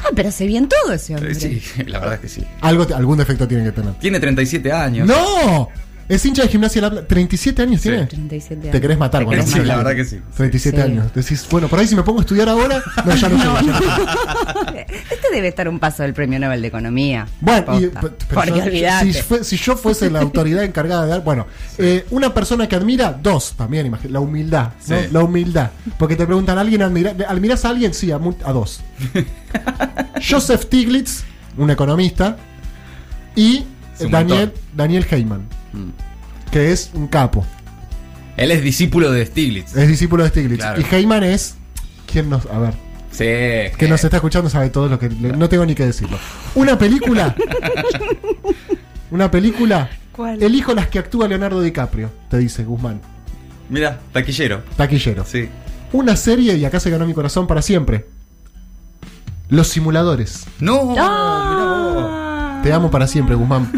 Ah, 0.00 0.10
pero 0.14 0.28
hace 0.28 0.46
bien 0.46 0.68
todo 0.68 0.92
ese 0.92 1.14
hombre. 1.14 1.34
Sí, 1.34 1.62
la 1.86 1.98
verdad 1.98 2.14
es 2.14 2.20
que 2.20 2.28
sí. 2.28 2.44
Algo, 2.60 2.86
algún 2.94 3.18
defecto 3.18 3.46
tiene 3.48 3.64
que 3.64 3.72
tener. 3.72 3.94
Tiene 3.94 4.20
37 4.20 4.72
años. 4.72 5.08
¡No! 5.08 5.68
Es 6.08 6.24
hincha 6.24 6.42
de 6.42 6.48
gimnasia 6.48 6.80
la 6.80 6.90
Plata. 6.90 7.06
37 7.06 7.62
años 7.62 7.82
Sí. 7.82 7.88
tiene. 7.90 8.06
37 8.06 8.60
años. 8.62 8.72
Te 8.72 8.80
querés 8.80 8.96
matar, 8.98 9.28
querés 9.28 9.50
Sí, 9.50 9.58
la 9.60 9.76
verdad 9.76 9.94
que 9.94 10.04
sí. 10.06 10.20
37 10.36 10.76
Sí. 10.78 10.82
años. 10.82 11.12
Decís, 11.14 11.46
bueno, 11.50 11.68
por 11.68 11.78
ahí 11.78 11.86
si 11.86 11.94
me 11.94 12.02
pongo 12.02 12.20
a 12.20 12.22
estudiar 12.22 12.48
ahora. 12.48 12.82
No, 13.04 13.14
ya 13.14 13.28
no, 13.28 13.36
llego, 13.36 13.54
ya 13.60 13.80
no. 13.80 14.68
Este 14.88 15.26
debe 15.34 15.48
estar 15.48 15.68
un 15.68 15.78
paso 15.78 16.02
del 16.02 16.14
Premio 16.14 16.38
Nobel 16.38 16.62
de 16.62 16.68
Economía. 16.68 17.26
Bueno, 17.40 17.78
y- 17.80 17.88
Porque 17.88 18.80
yo- 18.80 19.12
si, 19.12 19.22
fue- 19.22 19.44
si 19.44 19.56
yo 19.58 19.76
fuese 19.76 20.10
la 20.10 20.20
autoridad 20.22 20.64
encargada 20.64 21.02
de 21.04 21.10
dar, 21.10 21.22
bueno, 21.22 21.46
eh, 21.76 22.06
una 22.10 22.32
persona 22.32 22.66
que 22.66 22.76
admira, 22.76 23.12
dos 23.12 23.52
también, 23.56 23.92
imagi- 23.92 24.08
la 24.08 24.20
humildad, 24.20 24.70
¿no? 24.88 24.96
Sí. 24.98 25.06
La 25.12 25.22
humildad. 25.22 25.70
Porque 25.98 26.16
te 26.16 26.24
preguntan, 26.24 26.56
¿alguien 26.58 26.80
admira? 26.82 27.14
¿Admiras 27.28 27.64
a 27.66 27.68
alguien? 27.70 27.92
Sí, 27.92 28.10
a, 28.10 28.16
a 28.16 28.52
dos. 28.52 28.80
Joseph 30.28 30.62
Stiglitz, 30.64 31.24
un 31.56 31.70
economista, 31.70 32.36
y 33.36 33.64
Daniel. 34.10 34.52
Daniel 34.74 35.06
Heyman. 35.10 35.42
Que 36.50 36.72
es 36.72 36.90
un 36.94 37.08
capo, 37.08 37.44
Él 38.36 38.50
es 38.50 38.62
discípulo 38.62 39.10
de 39.10 39.26
Stiglitz. 39.26 39.76
es 39.76 39.88
discípulo 39.88 40.22
de 40.24 40.30
Stiglitz. 40.30 40.60
Claro. 40.60 40.80
Y 40.80 40.94
Heyman 40.94 41.24
es, 41.24 41.56
¿quién 42.10 42.30
nos, 42.30 42.46
a 42.46 42.58
ver, 42.58 42.74
Sí. 43.10 43.24
que 43.76 43.86
nos 43.88 44.02
está 44.04 44.16
escuchando 44.18 44.48
sabe 44.50 44.70
todo 44.70 44.88
lo 44.88 44.98
que, 44.98 45.08
le- 45.08 45.32
no 45.36 45.48
tengo 45.48 45.66
ni 45.66 45.74
que 45.74 45.84
decirlo. 45.86 46.18
Una 46.54 46.78
película, 46.78 47.34
una 49.10 49.30
película 49.30 49.90
¿Cuál? 50.12 50.42
Elijo 50.42 50.74
las 50.74 50.88
que 50.88 50.98
actúa 50.98 51.28
Leonardo 51.28 51.60
DiCaprio, 51.62 52.10
te 52.28 52.38
dice 52.38 52.64
Guzmán. 52.64 53.00
Mira, 53.68 54.00
taquillero. 54.12 54.62
Taquillero. 54.76 55.24
Sí. 55.24 55.48
Una 55.92 56.16
serie, 56.16 56.56
y 56.56 56.64
acá 56.64 56.80
se 56.80 56.90
ganó 56.90 57.06
mi 57.06 57.14
corazón 57.14 57.46
para 57.46 57.62
siempre. 57.62 58.06
Los 59.48 59.68
simuladores. 59.68 60.44
No, 60.58 60.94
Ah. 60.98 62.60
Te 62.64 62.72
amo 62.72 62.90
para 62.90 63.06
siempre, 63.06 63.36
Guzmán. 63.36 63.70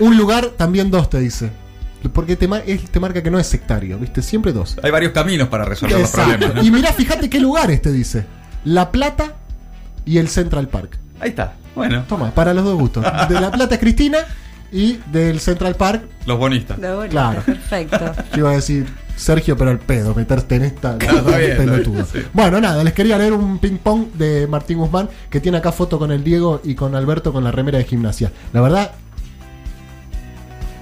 Un 0.00 0.16
lugar, 0.16 0.50
también 0.56 0.90
dos, 0.90 1.08
te 1.10 1.18
dice. 1.20 1.50
Porque 2.12 2.36
te, 2.36 2.46
ma- 2.46 2.58
él 2.60 2.80
te 2.90 3.00
marca 3.00 3.22
que 3.22 3.30
no 3.30 3.38
es 3.38 3.46
sectario, 3.46 3.98
¿viste? 3.98 4.22
Siempre 4.22 4.52
dos. 4.52 4.76
Hay 4.82 4.90
varios 4.90 5.12
caminos 5.12 5.48
para 5.48 5.64
resolver 5.64 5.98
los 5.98 6.08
Exacto. 6.10 6.30
problemas. 6.38 6.54
¿no? 6.56 6.62
Y 6.62 6.70
mirá, 6.70 6.92
fíjate 6.92 7.28
qué 7.28 7.40
lugares 7.40 7.82
te 7.82 7.90
dice. 7.92 8.24
La 8.64 8.92
Plata 8.92 9.32
y 10.04 10.18
el 10.18 10.28
Central 10.28 10.68
Park. 10.68 10.98
Ahí 11.18 11.30
está. 11.30 11.54
Bueno, 11.74 12.04
Toma, 12.08 12.30
para 12.30 12.54
los 12.54 12.64
dos 12.64 12.78
gustos. 12.78 13.04
De 13.28 13.40
La 13.40 13.50
Plata 13.50 13.74
es 13.74 13.80
Cristina 13.80 14.18
y 14.72 14.98
del 15.12 15.40
Central 15.40 15.74
Park, 15.74 16.02
los 16.26 16.38
bonistas. 16.38 16.78
Lo 16.78 16.96
bonito, 16.96 17.10
Claro. 17.12 17.42
Perfecto. 17.42 18.12
yo 18.32 18.38
iba 18.38 18.50
a 18.50 18.54
decir 18.54 18.86
Sergio, 19.16 19.56
pero 19.56 19.70
el 19.70 19.78
pedo, 19.78 20.14
meterte 20.14 20.56
en 20.56 20.62
esta 20.64 20.98
Claro, 20.98 21.22
bien, 21.24 21.82
bien, 21.92 22.06
sí. 22.12 22.18
Bueno, 22.32 22.60
nada, 22.60 22.82
les 22.84 22.92
quería 22.92 23.18
leer 23.18 23.32
un 23.32 23.58
ping 23.58 23.78
pong 23.78 24.12
de 24.14 24.46
Martín 24.46 24.78
Guzmán 24.78 25.08
que 25.30 25.40
tiene 25.40 25.58
acá 25.58 25.72
foto 25.72 25.98
con 25.98 26.10
el 26.12 26.22
Diego 26.24 26.60
y 26.64 26.74
con 26.74 26.94
Alberto 26.94 27.32
con 27.32 27.42
la 27.44 27.50
remera 27.52 27.78
de 27.78 27.84
gimnasia. 27.84 28.32
La 28.52 28.60
verdad, 28.60 28.92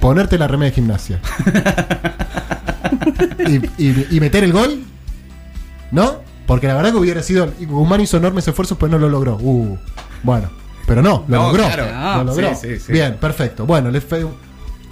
ponerte 0.05 0.37
la 0.37 0.47
remera 0.47 0.69
de 0.69 0.75
gimnasia 0.75 1.19
y, 3.49 3.55
y- 3.83 4.07
y 4.11 4.21
meter 4.21 4.45
el 4.45 4.53
gol, 4.53 4.83
¿no? 5.91 6.17
Porque 6.47 6.67
la 6.67 6.75
verdad 6.75 6.91
que 6.93 6.99
hubiera 6.99 7.23
sido. 7.23 7.51
y 7.59 7.65
Guzmán 7.65 8.03
hizo 8.03 8.19
enormes 8.19 8.47
esfuerzos, 8.47 8.77
pues 8.77 8.93
no 8.93 8.99
lo 8.99 9.09
logró. 9.09 9.39
Uh, 9.41 9.79
bueno, 10.23 10.51
pero 10.87 11.01
no, 11.01 11.25
lo 11.27 11.37
No, 11.39 11.43
logró. 11.47 11.65
claro. 11.65 12.19
Lo 12.19 12.25
logró. 12.25 12.55
Sí, 12.55 12.75
sí, 12.75 12.81
sí. 12.81 12.93
Bien, 12.93 13.17
perfecto. 13.17 13.65
Bueno, 13.65 13.91
les 13.91 14.05
fe- 14.05 14.27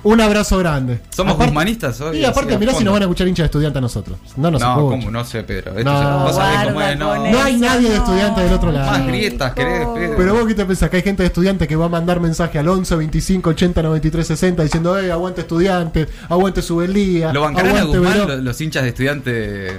un 0.04 0.20
abrazo 0.20 0.58
grande. 0.58 1.00
Somos 1.10 1.34
Aparte- 1.34 1.50
guzmanistas 1.50 2.00
hoy. 2.00 2.18
y 2.18 2.24
aparte, 2.24 2.58
mirá 2.58 2.74
si 2.74 2.82
nos 2.84 2.92
van 2.92 3.02
a 3.02 3.04
escuchar 3.04 3.28
hinchas 3.28 3.44
de 3.44 3.46
estudiante 3.46 3.78
a 3.78 3.80
nosotros. 3.80 4.18
No 4.36 4.50
nos 4.50 4.60
No. 4.60 4.74
¿cómo? 4.74 5.10
No 5.10 5.24
sé, 5.24 5.42
Pedro. 5.44 5.78
Esto 5.78 5.92
No. 5.92 6.20
vos 6.24 6.34
sabés 6.36 6.68
cómo 6.68 6.80
es, 6.82 6.98
no. 6.98 7.12
hay 7.42 7.56
nadie 7.56 7.90
de 7.90 7.96
estudiante 7.96 8.40
del 8.42 8.52
otro 8.52 8.72
lado. 8.72 8.90
Más 8.90 9.06
grietas, 9.06 9.52
querés, 9.54 9.86
Pedro. 9.94 10.14
Pero 10.16 10.34
vos 10.34 10.46
qué 10.46 10.54
te 10.54 10.64
pensás, 10.66 10.90
que 10.90 10.96
hay 10.96 11.02
gente 11.02 11.22
de 11.22 11.28
estudiante 11.28 11.68
que 11.68 11.76
va 11.76 11.86
a 11.86 11.88
mandar 11.88 12.20
mensaje 12.20 12.58
al 12.58 12.68
11 12.68 12.96
25 12.96 13.50
80 13.50 13.82
93 13.82 14.26
60 14.26 14.62
diciendo, 14.64 14.98
eh, 14.98 15.12
aguante 15.12 15.42
estudiante, 15.42 16.08
aguante 16.28 16.62
Subeldía, 16.62 17.32
Lo 17.32 17.42
bancarán 17.42 17.76
a 17.76 17.82
Guzmán 17.84 18.02
Verón". 18.12 18.28
los, 18.28 18.40
los 18.42 18.60
hinchas 18.60 18.82
de 18.82 18.88
estudiantes 18.90 19.72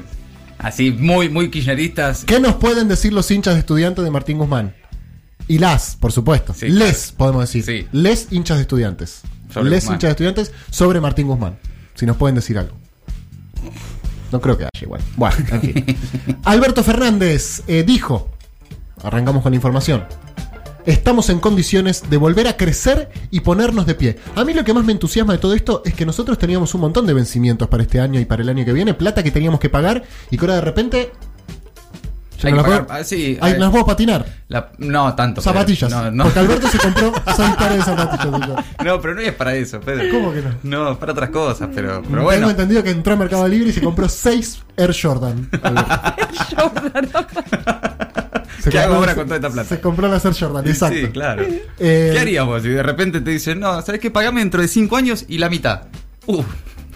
así, 0.58 0.92
muy, 0.92 1.30
muy 1.30 1.50
kirchneristas. 1.52 2.24
¿Qué 2.26 2.40
nos 2.40 2.56
pueden 2.56 2.88
decir 2.88 3.12
los 3.12 3.30
hinchas 3.30 3.56
de 3.56 3.60
estudiantes 3.60 4.04
de 4.04 4.12
Martín 4.12 4.38
Guzmán? 4.38 4.74
Y 5.48 5.58
las, 5.60 5.98
por 5.98 6.14
supuesto. 6.14 6.54
Sí, 6.54 6.70
Les, 6.70 7.12
podemos 7.12 7.42
decir. 7.42 7.64
Sí. 7.66 7.88
Les 7.92 8.32
hinchas 8.32 8.58
de 8.58 8.62
estudiantes. 8.62 9.22
Sobre 9.54 9.70
Les 9.70 9.84
Guzmán. 9.84 9.96
hinchas 9.96 10.08
de 10.08 10.12
estudiantes 10.12 10.52
sobre 10.70 11.00
Martín 11.00 11.28
Guzmán. 11.28 11.58
Si 11.94 12.06
nos 12.06 12.18
pueden 12.18 12.36
decir 12.36 12.58
algo. 12.58 12.76
No 14.32 14.42
creo 14.42 14.58
que 14.58 14.64
haya 14.64 14.82
igual. 14.82 15.02
Bueno, 15.16 15.36
en 15.52 15.62
fin. 15.62 15.98
Alberto 16.44 16.84
Fernández 16.84 17.62
eh, 17.68 17.84
dijo, 17.84 18.32
arrancamos 19.04 19.44
con 19.44 19.52
la 19.52 19.58
información, 19.58 20.06
estamos 20.88 21.30
en 21.30 21.40
condiciones 21.40 22.10
de 22.10 22.18
volver 22.18 22.48
a 22.48 22.58
crecer 22.58 23.12
y 23.30 23.42
ponernos 23.42 23.86
de 23.86 23.94
pie. 23.94 24.18
A 24.36 24.44
mí 24.44 24.54
lo 24.54 24.64
que 24.64 24.74
más 24.74 24.84
me 24.84 24.92
entusiasma 24.92 25.34
de 25.34 25.40
todo 25.40 25.54
esto 25.54 25.84
es 25.86 25.94
que 25.94 26.06
nosotros 26.06 26.40
teníamos 26.40 26.74
un 26.74 26.82
montón 26.82 27.06
de 27.06 27.14
vencimientos 27.14 27.68
para 27.68 27.84
este 27.84 28.00
año 28.00 28.20
y 28.20 28.26
para 28.26 28.42
el 28.42 28.50
año 28.50 28.66
que 28.66 28.74
viene, 28.74 28.96
plata 28.96 29.22
que 29.22 29.30
teníamos 29.32 29.60
que 29.60 29.70
pagar 29.70 30.04
y 30.32 30.38
que 30.38 30.46
ahora 30.46 30.56
de 30.56 30.62
repente... 30.62 31.12
Hay 32.48 32.54
no 32.54 32.64
que 32.64 32.70
la 32.70 32.78
pagar- 32.86 33.00
ah, 33.02 33.04
sí, 33.04 33.38
Ay, 33.42 33.54
hay- 33.54 33.60
¿Las 33.60 33.70
puedo 33.72 33.86
patinar? 33.86 34.26
La- 34.48 34.70
no, 34.78 35.14
tanto. 35.16 35.42
Zapatillas. 35.42 35.90
No, 35.90 36.12
no. 36.12 36.24
Porque 36.26 36.40
Alberto 36.40 36.68
se 36.68 36.78
compró 36.78 37.14
seis 37.36 37.50
pares 37.58 37.78
de 37.78 37.84
zapatillas. 37.84 38.66
No, 38.84 39.02
pero 39.02 39.16
no 39.16 39.22
es 39.22 39.34
para 39.34 39.56
eso, 39.56 39.80
Pedro. 39.80 40.06
¿Cómo 40.12 40.34
que 40.34 40.42
no? 40.42 40.50
No, 40.64 40.92
es 40.92 40.98
para 40.98 41.12
otras 41.14 41.30
cosas, 41.30 41.70
pero, 41.74 42.02
pero 42.02 42.04
Tengo 42.10 42.24
bueno. 42.24 42.50
entendido 42.50 42.84
que 42.84 42.92
entró 42.92 43.14
a 43.14 43.16
Mercado 43.18 43.48
Libre 43.48 43.70
y 43.70 43.74
se 43.74 43.82
compró 43.82 44.08
seis 44.10 44.62
Air 44.78 44.96
Jordan. 45.00 45.50
Se 48.60 48.70
¿Qué 48.70 48.80
hago 48.80 48.94
compró- 48.96 49.00
ahora 49.00 49.16
con 49.16 49.26
toda 49.26 49.36
esta 49.38 49.50
plata? 49.50 49.70
Se 49.70 49.82
compró 49.82 50.08
las 50.08 50.24
Air 50.26 50.34
Jordan, 50.40 50.68
exacto. 50.68 50.98
Sí, 50.98 51.08
claro. 51.08 51.44
Eh, 51.80 52.12
¿Qué 52.14 52.20
haríamos 52.20 52.62
si 52.62 52.70
de 52.70 52.82
repente 52.84 53.20
te 53.22 53.32
dicen, 53.32 53.60
no, 53.60 53.82
¿sabes 53.82 54.00
qué? 54.00 54.10
Pagame 54.10 54.40
dentro 54.40 54.62
de 54.62 54.68
5 54.70 54.96
años 54.96 55.26
y 55.28 55.38
la 55.38 55.50
mitad? 55.50 55.82
Uh, 56.28 56.44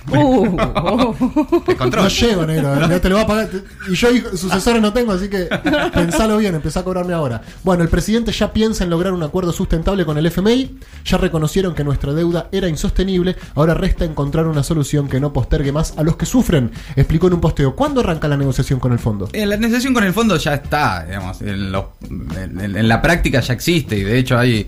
Uh. 0.09 0.57
Te. 1.77 2.01
No 2.03 2.07
llego, 2.07 2.45
negro. 2.45 2.99
Te 2.99 3.09
lo 3.09 3.15
va 3.17 3.21
a 3.23 3.27
pagar. 3.27 3.49
Y 3.89 3.95
yo 3.95 4.07
sucesores 4.35 4.81
no 4.81 4.93
tengo, 4.93 5.11
así 5.11 5.29
que 5.29 5.47
pensalo 5.93 6.37
bien, 6.37 6.55
empezá 6.55 6.81
a 6.81 6.83
cobrarme 6.83 7.13
ahora. 7.13 7.41
Bueno, 7.63 7.83
el 7.83 7.89
presidente 7.89 8.31
ya 8.31 8.51
piensa 8.53 8.83
en 8.83 8.89
lograr 8.89 9.13
un 9.13 9.23
acuerdo 9.23 9.51
sustentable 9.51 10.05
con 10.05 10.17
el 10.17 10.25
FMI. 10.27 10.77
Ya 11.05 11.17
reconocieron 11.17 11.75
que 11.75 11.83
nuestra 11.83 12.13
deuda 12.13 12.47
era 12.51 12.67
insostenible. 12.67 13.35
Ahora 13.55 13.73
resta 13.73 14.05
encontrar 14.05 14.47
una 14.47 14.63
solución 14.63 15.07
que 15.09 15.19
no 15.19 15.33
postergue 15.33 15.71
más 15.71 15.93
a 15.97 16.03
los 16.03 16.15
que 16.17 16.25
sufren. 16.25 16.71
Explicó 16.95 17.27
en 17.27 17.33
un 17.33 17.41
posteo. 17.41 17.75
¿Cuándo 17.75 18.01
arranca 18.01 18.27
la 18.27 18.37
negociación 18.37 18.79
con 18.79 18.91
el 18.93 18.99
fondo? 18.99 19.29
Eh, 19.33 19.45
La 19.45 19.57
negociación 19.57 19.93
con 19.93 20.03
el 20.03 20.13
fondo 20.13 20.37
ya 20.37 20.53
está, 20.53 21.05
digamos, 21.05 21.41
en, 21.41 21.71
lo- 21.71 21.93
en- 22.09 22.59
en- 22.59 22.77
en 22.77 22.87
la 22.87 23.01
práctica 23.01 23.39
ya 23.41 23.53
existe 23.53 23.97
y 23.97 24.03
de 24.03 24.17
hecho 24.17 24.37
hay 24.37 24.67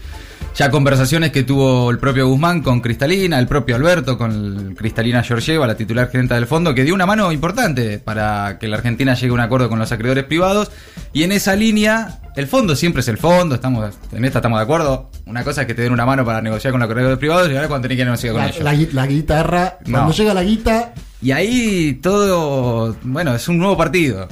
ya 0.60 0.70
conversaciones 0.70 1.32
que 1.32 1.44
tuvo 1.44 1.90
el 1.90 2.00
propio 2.00 2.28
Guzmán 2.28 2.62
con 2.62 2.82
Cristalina, 2.82 3.40
el 3.40 3.48
propio 3.48 3.78
Alberto 3.78 4.18
con 4.18 4.76
Cristalina 4.78 5.24
Georgieva, 5.24 5.66
la 5.66 5.78
titular 5.78 6.12
gerenta 6.12 6.36
del 6.36 6.48
fondo, 6.48 6.76
que 6.76 6.84
dio 6.84 6.94
una 6.94 7.06
mano 7.06 7.32
importante 7.32 7.98
para 7.98 8.58
que 8.60 8.68
la 8.68 8.76
Argentina 8.76 9.14
llegue 9.14 9.30
a 9.30 9.34
un 9.36 9.40
acuerdo 9.40 9.70
con 9.70 9.80
los 9.80 9.90
acreedores 9.94 10.26
privados 10.26 10.70
y 11.14 11.24
en 11.24 11.32
esa 11.32 11.56
línea 11.56 12.20
el 12.36 12.46
fondo 12.46 12.76
siempre 12.76 13.00
es 13.00 13.08
el 13.08 13.18
fondo, 13.18 13.56
estamos 13.56 13.96
en 14.12 14.26
esta 14.26 14.40
estamos 14.40 14.60
de 14.60 14.64
acuerdo. 14.64 15.10
Una 15.26 15.46
cosa 15.46 15.62
es 15.62 15.68
que 15.68 15.74
te 15.76 15.82
den 15.84 15.94
una 15.94 16.06
mano 16.06 16.26
para 16.26 16.42
negociar 16.42 16.74
con 16.74 16.82
los 16.82 16.90
acreedores 16.90 17.20
privados 17.20 17.50
y 17.50 17.56
ahora 17.56 17.70
cuando 17.70 17.84
tenés 17.88 18.00
que 18.00 18.04
negociar 18.04 18.34
con 18.34 18.42
La, 18.42 18.50
ellos. 18.50 18.92
la 18.94 19.02
la 19.02 19.08
guitarra. 19.08 19.78
No. 19.86 20.00
Cuando 20.00 20.14
llega 20.14 20.34
la 20.34 20.44
guita. 20.44 20.94
Y 21.22 21.32
ahí 21.32 22.00
todo, 22.02 22.96
bueno, 23.04 23.36
es 23.36 23.48
un 23.50 23.58
nuevo 23.58 23.76
partido. 23.76 24.30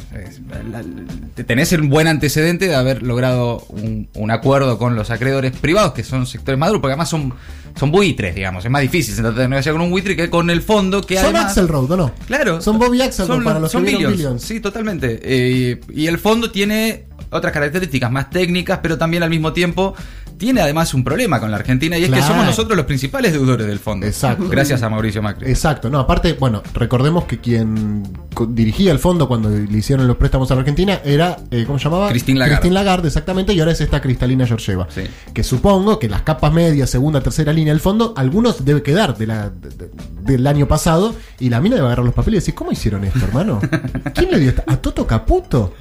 Tenés 1.46 1.72
un 1.74 1.89
buen 1.89 2.08
antecedente 2.08 2.67
de 2.67 2.75
haber 2.75 3.03
logrado 3.03 3.60
un, 3.70 4.08
un 4.15 4.32
acuerdo 4.32 4.77
con 4.77 4.96
los 4.96 5.12
acreedores 5.12 5.51
privados, 5.51 5.94
que 5.94 6.03
son 6.03 6.25
sectores 6.25 6.58
maduros, 6.58 6.82
porque 6.82 6.94
además 6.94 7.10
son, 7.10 7.34
son 7.77 7.91
buitres, 7.91 8.34
digamos. 8.36 8.63
Es 8.65 8.72
más 8.72 8.82
difícil 8.82 9.13
sentarte 9.13 9.44
a 9.44 9.48
negociar 9.48 9.74
con 9.74 9.82
un 9.82 9.91
buitre 9.91 10.15
que 10.15 10.29
con 10.29 10.50
el 10.50 10.62
fondo, 10.62 11.01
que 11.01 11.15
Son 11.15 11.25
además... 11.25 11.46
Axelrod, 11.48 11.91
¿o 11.91 11.98
no? 11.98 12.12
Claro. 12.25 12.62
Son 12.62 12.79
Bobby 12.79 13.01
Axelrod 13.01 13.36
Son- 13.36 13.44
para 13.44 13.60
los 13.60 13.72
son 13.72 13.84
que 13.84 13.89
vieron 13.89 14.13
Billions. 14.13 14.17
Billions. 14.17 14.41
Sí, 14.44 14.60
totalmente. 14.62 15.20
Eh, 15.22 15.82
y 15.94 16.08
el 16.08 16.17
fondo 16.20 16.51
tiene 16.51 17.06
otras 17.29 17.51
características 17.51 18.10
más 18.12 18.29
técnicas, 18.29 18.79
pero 18.82 18.98
también 18.98 19.22
al 19.24 19.29
mismo 19.29 19.51
tiempo 19.51 19.94
tiene 20.38 20.62
además 20.62 20.94
un 20.94 21.03
problema 21.03 21.39
con 21.39 21.50
la 21.50 21.58
Argentina 21.58 21.98
y 21.98 22.03
es 22.03 22.12
que 22.12 22.22
somos 22.22 22.46
nosotros 22.46 22.77
los 22.77 22.86
principales 22.86 23.34
deudores 23.34 23.65
del 23.65 23.79
fondo. 23.79 24.06
Exacto. 24.06 24.48
Gracias 24.48 24.84
a 24.84 24.89
Mauricio 24.89 25.22
Macri. 25.22 25.50
Exacto, 25.50 25.89
no, 25.89 26.00
aparte, 26.00 26.34
bueno, 26.34 26.62
recordemos 26.77 27.25
que 27.25 27.39
quien 27.39 28.03
dirigía 28.50 28.91
el 28.91 29.00
fondo 29.00 29.27
cuando 29.27 29.50
le 29.50 29.77
hicieron 29.77 30.07
los 30.07 30.17
préstamos 30.17 30.50
a 30.51 30.55
la 30.55 30.62
Argentina 30.62 31.00
era, 31.03 31.38
eh, 31.51 31.63
¿cómo 31.65 31.79
se 31.79 31.86
llamaba? 31.86 32.10
Christine 32.10 32.39
Lagarde. 32.39 32.55
Christine 32.60 32.74
Lagarde, 32.74 33.07
exactamente, 33.07 33.53
y 33.53 33.60
ahora 33.60 33.72
es 33.72 33.81
esta 33.81 34.01
Cristalina 34.01 34.46
Georgieva. 34.46 34.88
Sí. 34.89 35.03
Que 35.34 35.43
supongo 35.43 36.00
que 36.00 36.10
las 36.10 36.22
capas 36.22 36.53
medias, 36.53 36.89
segunda, 36.89 37.22
tercera 37.22 37.51
línea 37.53 37.74
del 37.74 37.81
fondo, 37.81 38.13
algunos 38.17 38.63
debe 38.65 38.81
quedar 38.84 39.17
de 39.17 39.27
la, 39.27 39.50
de- 39.50 39.69
de- 39.69 39.91
del 40.22 40.46
año 40.48 40.67
pasado, 40.67 41.15
y 41.39 41.50
la 41.50 41.62
mina 41.62 41.75
debe 41.75 41.88
agarrar 41.88 42.05
los 42.05 42.13
papeles 42.13 42.38
y 42.38 42.41
decir, 42.41 42.55
¿cómo 42.55 42.72
hicieron 42.72 43.03
esto, 43.05 43.19
hermano? 43.25 43.60
¿Quién 44.13 44.29
le 44.31 44.39
dio 44.39 44.50
esta? 44.50 44.63
¿A 44.67 44.77
Toto 44.77 45.07
Caputo? 45.07 45.74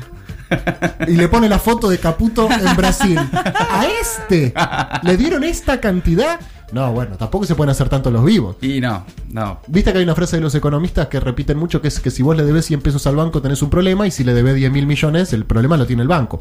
Y 1.09 1.13
le 1.17 1.27
pone 1.29 1.49
la 1.49 1.59
foto 1.59 1.89
de 1.89 1.99
Caputo 1.99 2.49
en 2.51 2.77
Brasil. 2.77 3.19
¿A 3.19 3.85
este? 4.01 4.55
¿Le 5.03 5.17
dieron 5.17 5.43
esta 5.43 5.81
cantidad? 5.81 6.39
No, 6.73 6.93
bueno, 6.93 7.17
tampoco 7.17 7.47
se 7.47 7.55
pueden 7.55 7.71
hacer 7.71 7.89
tanto 7.89 8.11
los 8.11 8.25
vivos. 8.25 8.57
Y 8.61 8.81
no, 8.81 9.05
no. 9.31 9.61
Viste 9.69 9.93
que 9.93 9.99
hay 9.99 10.05
una 10.05 10.15
frase 10.15 10.37
de 10.37 10.43
los 10.43 10.55
economistas 10.55 11.07
que 11.09 11.21
repiten 11.21 11.59
mucho 11.59 11.81
que 11.81 11.89
es 11.89 12.01
que 12.01 12.11
si 12.11 12.23
vos 12.23 12.37
le 12.37 12.45
debes 12.45 12.67
100 12.67 12.81
pesos 12.81 13.07
al 13.07 13.17
banco 13.17 13.41
tenés 13.41 13.63
un 13.63 13.71
problema 13.71 14.07
y 14.07 14.11
si 14.11 14.25
le 14.25 14.35
debes 14.35 14.57
10 14.57 14.73
mil 14.73 14.87
millones 14.87 15.33
el 15.33 15.45
problema 15.45 15.77
lo 15.77 15.87
tiene 15.87 16.03
el 16.03 16.09
banco. 16.09 16.39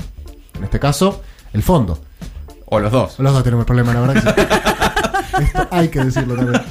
En 0.58 0.64
este 0.64 0.80
caso, 0.80 1.22
el 1.54 1.64
fondo. 1.64 2.00
O 2.66 2.80
los 2.80 2.92
dos. 2.92 3.20
Los 3.20 3.34
dos 3.34 3.44
tenemos 3.44 3.66
problema, 3.66 3.94
la 3.94 4.02
verdad 4.02 4.14
que 4.36 4.42
sí. 4.42 5.44
Esto 5.44 5.68
hay 5.70 5.90
que 5.90 6.04
decirlo 6.04 6.36
también. 6.36 6.62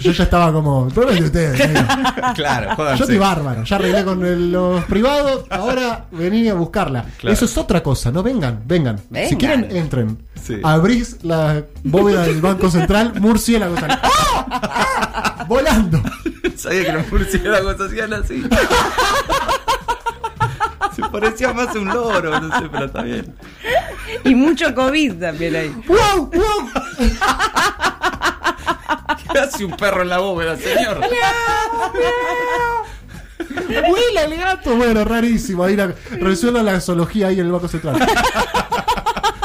Yo 0.00 0.12
ya 0.12 0.24
estaba 0.24 0.52
como, 0.52 0.86
el 0.88 0.92
problema 0.94 1.18
es 1.18 1.32
de 1.32 1.50
ustedes. 1.52 1.60
amigo. 1.90 2.10
Claro, 2.34 2.70
Yo 2.70 2.76
jódanse. 2.76 3.02
estoy 3.04 3.18
bárbaro, 3.18 3.64
ya 3.64 3.76
arreglé 3.76 4.04
con 4.04 4.24
el- 4.24 4.52
los 4.52 4.84
privados, 4.84 5.44
ahora 5.50 6.04
vení 6.12 6.48
a 6.48 6.54
buscarla. 6.54 7.04
Claro. 7.18 7.32
Eso 7.34 7.44
es 7.44 7.56
otra 7.58 7.82
cosa, 7.82 8.10
¿no? 8.10 8.22
Vengan, 8.22 8.60
vengan. 8.66 9.00
Si 9.28 9.36
quieren, 9.36 9.68
entren. 9.74 10.18
Sí. 10.42 10.60
Abrís 10.62 11.18
la 11.24 11.62
bóveda 11.84 12.22
del 12.22 12.40
Banco 12.40 12.70
Central, 12.70 13.12
murciélagos. 13.20 13.80
salen. 13.80 13.98
¡Ah! 14.02 14.46
¡Ah! 15.38 15.44
Volando. 15.48 16.00
Sabía 16.56 16.84
que 16.86 16.92
los 16.92 17.12
murciélagos 17.12 17.80
hacían 17.80 18.12
así. 18.14 18.42
Se 20.96 21.02
parecía 21.10 21.52
más 21.52 21.68
a 21.74 21.78
un 21.78 21.88
loro, 21.88 22.40
no 22.40 22.58
sé, 22.58 22.68
pero 22.70 22.84
está 22.86 23.02
bien. 23.02 23.34
Y 24.24 24.34
mucho 24.34 24.74
COVID 24.74 25.14
también 25.14 25.54
ahí. 25.56 25.74
¡Wow! 25.86 26.30
¡Wow! 26.32 26.70
¿Qué 29.32 29.38
hace 29.38 29.64
un 29.64 29.72
perro 29.76 30.02
en 30.02 30.08
la 30.08 30.18
bóveda, 30.18 30.56
señor? 30.56 31.00
¡Huela 33.68 34.24
el 34.24 34.36
gato! 34.36 34.76
Bueno, 34.76 35.04
rarísimo. 35.04 35.64
Ahí 35.64 35.76
la, 35.76 35.94
la 36.62 36.80
zoología 36.80 37.28
ahí 37.28 37.38
en 37.40 37.46
el 37.46 37.52
Banco 37.52 37.68
Central. 37.68 37.96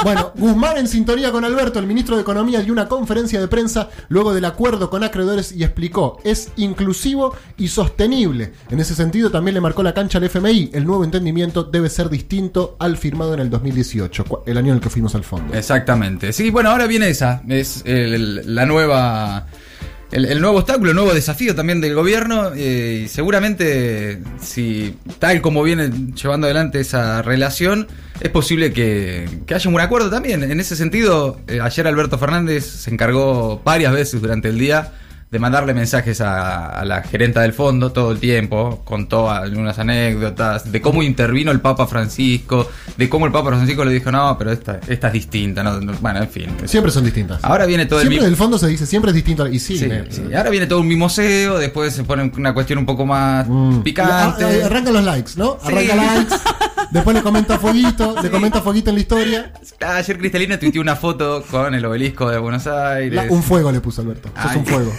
Bueno, 0.03 0.33
Guzmán 0.35 0.75
en 0.77 0.87
sintonía 0.89 1.31
con 1.31 1.45
Alberto, 1.45 1.79
el 1.79 1.85
ministro 1.87 2.17
de 2.17 2.23
Economía, 2.23 2.59
dio 2.59 2.73
una 2.73 2.89
conferencia 2.89 3.39
de 3.39 3.47
prensa 3.47 3.87
luego 4.09 4.33
del 4.33 4.43
acuerdo 4.43 4.89
con 4.89 5.01
acreedores 5.01 5.53
y 5.53 5.63
explicó, 5.63 6.19
es 6.25 6.51
inclusivo 6.57 7.33
y 7.57 7.69
sostenible. 7.69 8.51
En 8.69 8.81
ese 8.81 8.95
sentido 8.95 9.31
también 9.31 9.53
le 9.55 9.61
marcó 9.61 9.81
la 9.81 9.93
cancha 9.93 10.17
al 10.17 10.25
FMI. 10.25 10.71
El 10.73 10.85
nuevo 10.85 11.05
entendimiento 11.05 11.63
debe 11.63 11.89
ser 11.89 12.09
distinto 12.09 12.75
al 12.79 12.97
firmado 12.97 13.33
en 13.33 13.39
el 13.39 13.49
2018, 13.49 14.25
cu- 14.25 14.39
el 14.45 14.57
año 14.57 14.71
en 14.71 14.75
el 14.75 14.81
que 14.81 14.89
fuimos 14.89 15.15
al 15.15 15.23
fondo. 15.23 15.53
Exactamente. 15.53 16.33
Sí, 16.33 16.49
bueno, 16.49 16.71
ahora 16.71 16.85
viene 16.85 17.07
esa. 17.07 17.41
Es 17.47 17.81
el- 17.85 18.53
la 18.55 18.65
nueva. 18.65 19.45
El, 20.13 20.41
nuevo 20.41 20.59
obstáculo, 20.59 20.91
el 20.91 20.95
nuevo 20.95 21.11
desafío 21.11 21.55
también 21.55 21.81
del 21.81 21.95
gobierno. 21.95 22.51
eh, 22.55 23.01
y 23.05 23.07
seguramente, 23.07 24.21
si 24.39 24.95
tal 25.17 25.41
como 25.41 25.63
viene 25.63 25.89
llevando 26.13 26.45
adelante 26.45 26.79
esa 26.79 27.23
relación, 27.23 27.87
es 28.19 28.29
posible 28.29 28.71
que, 28.71 29.27
haya 29.51 29.69
un 29.69 29.79
acuerdo 29.79 30.11
también. 30.11 30.43
En 30.43 30.59
ese 30.59 30.75
sentido, 30.75 31.41
eh, 31.47 31.59
ayer 31.61 31.87
Alberto 31.87 32.19
Fernández 32.19 32.63
se 32.63 32.91
encargó 32.91 33.59
varias 33.65 33.91
veces 33.91 34.21
durante 34.21 34.49
el 34.49 34.59
día 34.59 34.91
de 35.33 35.39
mandarle 35.39 35.73
mensajes 35.73 36.21
a, 36.21 36.67
a 36.79 36.85
la 36.85 37.01
gerenta 37.01 37.41
del 37.41 37.53
fondo 37.53 37.91
todo 37.91 38.11
el 38.11 38.19
tiempo, 38.19 38.81
contó 38.85 39.31
algunas 39.31 39.79
anécdotas 39.79 40.71
de 40.71 40.79
cómo 40.79 41.01
intervino 41.01 41.51
el 41.51 41.59
Papa 41.59 41.87
Francisco, 41.87 42.69
de 42.95 43.09
cómo 43.09 43.25
el 43.25 43.31
Papa 43.31 43.49
Francisco 43.49 43.83
le 43.83 43.91
dijo, 43.93 44.11
no, 44.11 44.37
pero 44.37 44.51
esta, 44.51 44.79
esta 44.87 45.07
es 45.07 45.13
distinta, 45.13 45.63
no, 45.63 45.81
no", 45.81 45.93
bueno, 46.01 46.19
en 46.21 46.29
fin. 46.29 46.45
Siempre 46.65 46.91
son 46.91 47.03
distintas. 47.03 47.39
Ahora 47.43 47.65
viene 47.65 47.87
todo 47.87 47.99
Siempre 47.99 48.19
el 48.19 48.25
del 48.25 48.35
fondo 48.35 48.59
se 48.59 48.67
dice, 48.67 48.85
siempre 48.85 49.09
es 49.09 49.15
distinto. 49.15 49.47
Y 49.47 49.57
sí, 49.57 49.75
Sí, 49.79 49.85
eh, 49.89 50.05
sí. 50.09 50.21
Ahora 50.35 50.51
viene 50.51 50.67
todo 50.67 50.81
un 50.81 50.87
mimoseo, 50.87 51.57
después 51.57 51.95
se 51.95 52.03
pone 52.03 52.31
una 52.37 52.53
cuestión 52.53 52.77
un 52.77 52.85
poco 52.85 53.03
más 53.07 53.47
Mm. 53.49 53.81
picante. 53.81 54.63
Arranca 54.63 54.91
los 54.91 55.03
likes, 55.03 55.31
¿no? 55.35 55.57
Sí. 55.65 55.67
Arranca 55.73 55.95
likes. 55.95 56.35
Después 56.93 57.15
le 57.17 57.23
comenta 57.23 57.57
fueguito, 57.57 58.15
le 58.21 58.29
comenta 58.29 58.61
fueguito 58.61 58.89
en 58.91 58.95
la 58.95 59.01
historia. 59.01 59.51
Ah, 59.81 59.95
Ayer 59.97 60.17
Cristalina 60.17 60.59
tuiteó 60.59 60.79
una 60.81 60.95
foto 60.95 61.43
con 61.49 61.73
el 61.73 61.83
obelisco 61.85 62.29
de 62.29 62.37
Buenos 62.37 62.67
Aires. 62.67 63.13
La- 63.13 63.33
un 63.33 63.41
fuego 63.41 63.71
le 63.71 63.81
puso 63.81 64.01
Alberto. 64.03 64.29
Sos 64.41 64.51
Ay. 64.51 64.57
un 64.59 64.65
fuego. 64.65 64.93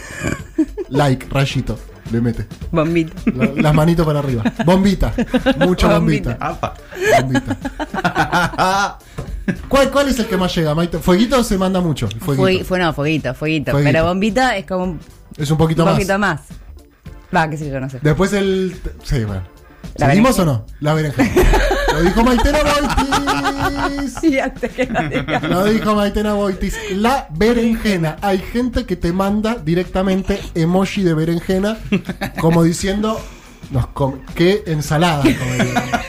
Like, 0.89 1.27
rayito. 1.31 1.79
Le 2.13 2.21
mete. 2.21 2.47
Bombito. 2.71 3.13
La- 3.35 3.63
las 3.63 3.75
manitos 3.75 4.05
para 4.05 4.19
arriba. 4.19 4.43
Bombita. 4.67 5.15
Mucha 5.61 5.97
bombita. 5.99 6.37
Bombita. 6.37 6.75
Bombita. 7.23 8.99
¿Cuál, 9.69 9.91
¿Cuál 9.91 10.09
es 10.09 10.19
el 10.19 10.27
que 10.27 10.37
más 10.37 10.55
llega, 10.55 10.75
Maite? 10.75 10.99
Fueguito 10.99 11.43
se 11.45 11.57
manda 11.59 11.81
mucho. 11.81 12.09
Fueguito. 12.21 12.37
Fue, 12.43 12.65
fue 12.65 12.79
no, 12.79 12.93
fueguito, 12.93 13.35
fueguito, 13.35 13.71
Fueguito. 13.71 13.93
Pero 13.93 14.05
bombita 14.07 14.57
es 14.57 14.67
como 14.67 14.85
un, 14.85 15.01
Es 15.37 15.51
un 15.51 15.59
poquito 15.59 15.83
un 15.83 15.89
más. 15.91 15.95
poquito 15.97 16.19
más. 16.19 16.41
Va, 17.35 17.49
qué 17.49 17.57
sé 17.57 17.71
yo, 17.71 17.79
no 17.81 17.89
sé. 17.89 17.99
Después 18.03 18.33
el. 18.33 18.75
Sí, 19.03 19.25
bueno. 19.25 19.43
La 19.97 20.09
¿Seguimos 20.09 20.37
o 20.41 20.45
no? 20.45 20.67
La 20.81 20.93
berenjena. 20.95 21.31
Lo 21.95 22.03
dijo 22.03 22.25
Maitena 22.25 22.59
Boitis. 22.63 24.15
Sí, 24.21 24.39
antes 24.39 24.73
que 24.73 24.87
lo 24.87 25.09
diga. 25.09 25.41
Lo 25.41 25.65
dijo 25.65 25.95
Maitena 25.95 26.35
Boitis. 26.35 26.77
La 26.93 27.29
berenjena. 27.31 28.17
Hay 28.21 28.39
gente 28.39 28.85
que 28.85 28.97
te 28.97 29.13
manda 29.13 29.55
directamente 29.55 30.41
emoji 30.55 31.03
de 31.03 31.15
berenjena, 31.15 31.79
como 32.41 32.65
diciendo. 32.65 33.21
Nos 33.71 33.87
¿Qué 34.35 34.65
ensalada 34.67 35.23
comería? 35.23 36.05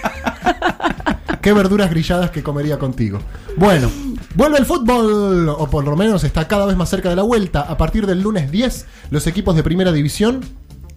¿Qué 1.41 1.53
verduras 1.53 1.91
grilladas 1.91 2.31
que 2.31 2.41
comería 2.41 2.79
contigo? 2.79 3.19
Bueno, 3.55 3.89
vuelve 4.33 4.57
el 4.57 4.65
fútbol, 4.65 5.49
o 5.49 5.69
por 5.69 5.85
lo 5.85 5.95
menos 5.95 6.23
está 6.23 6.47
cada 6.47 6.65
vez 6.65 6.75
más 6.75 6.89
cerca 6.89 7.09
de 7.09 7.15
la 7.15 7.21
vuelta. 7.21 7.61
A 7.61 7.77
partir 7.77 8.07
del 8.07 8.21
lunes 8.21 8.51
10, 8.51 8.85
los 9.11 9.27
equipos 9.27 9.55
de 9.55 9.61
primera 9.61 9.91
división 9.91 10.41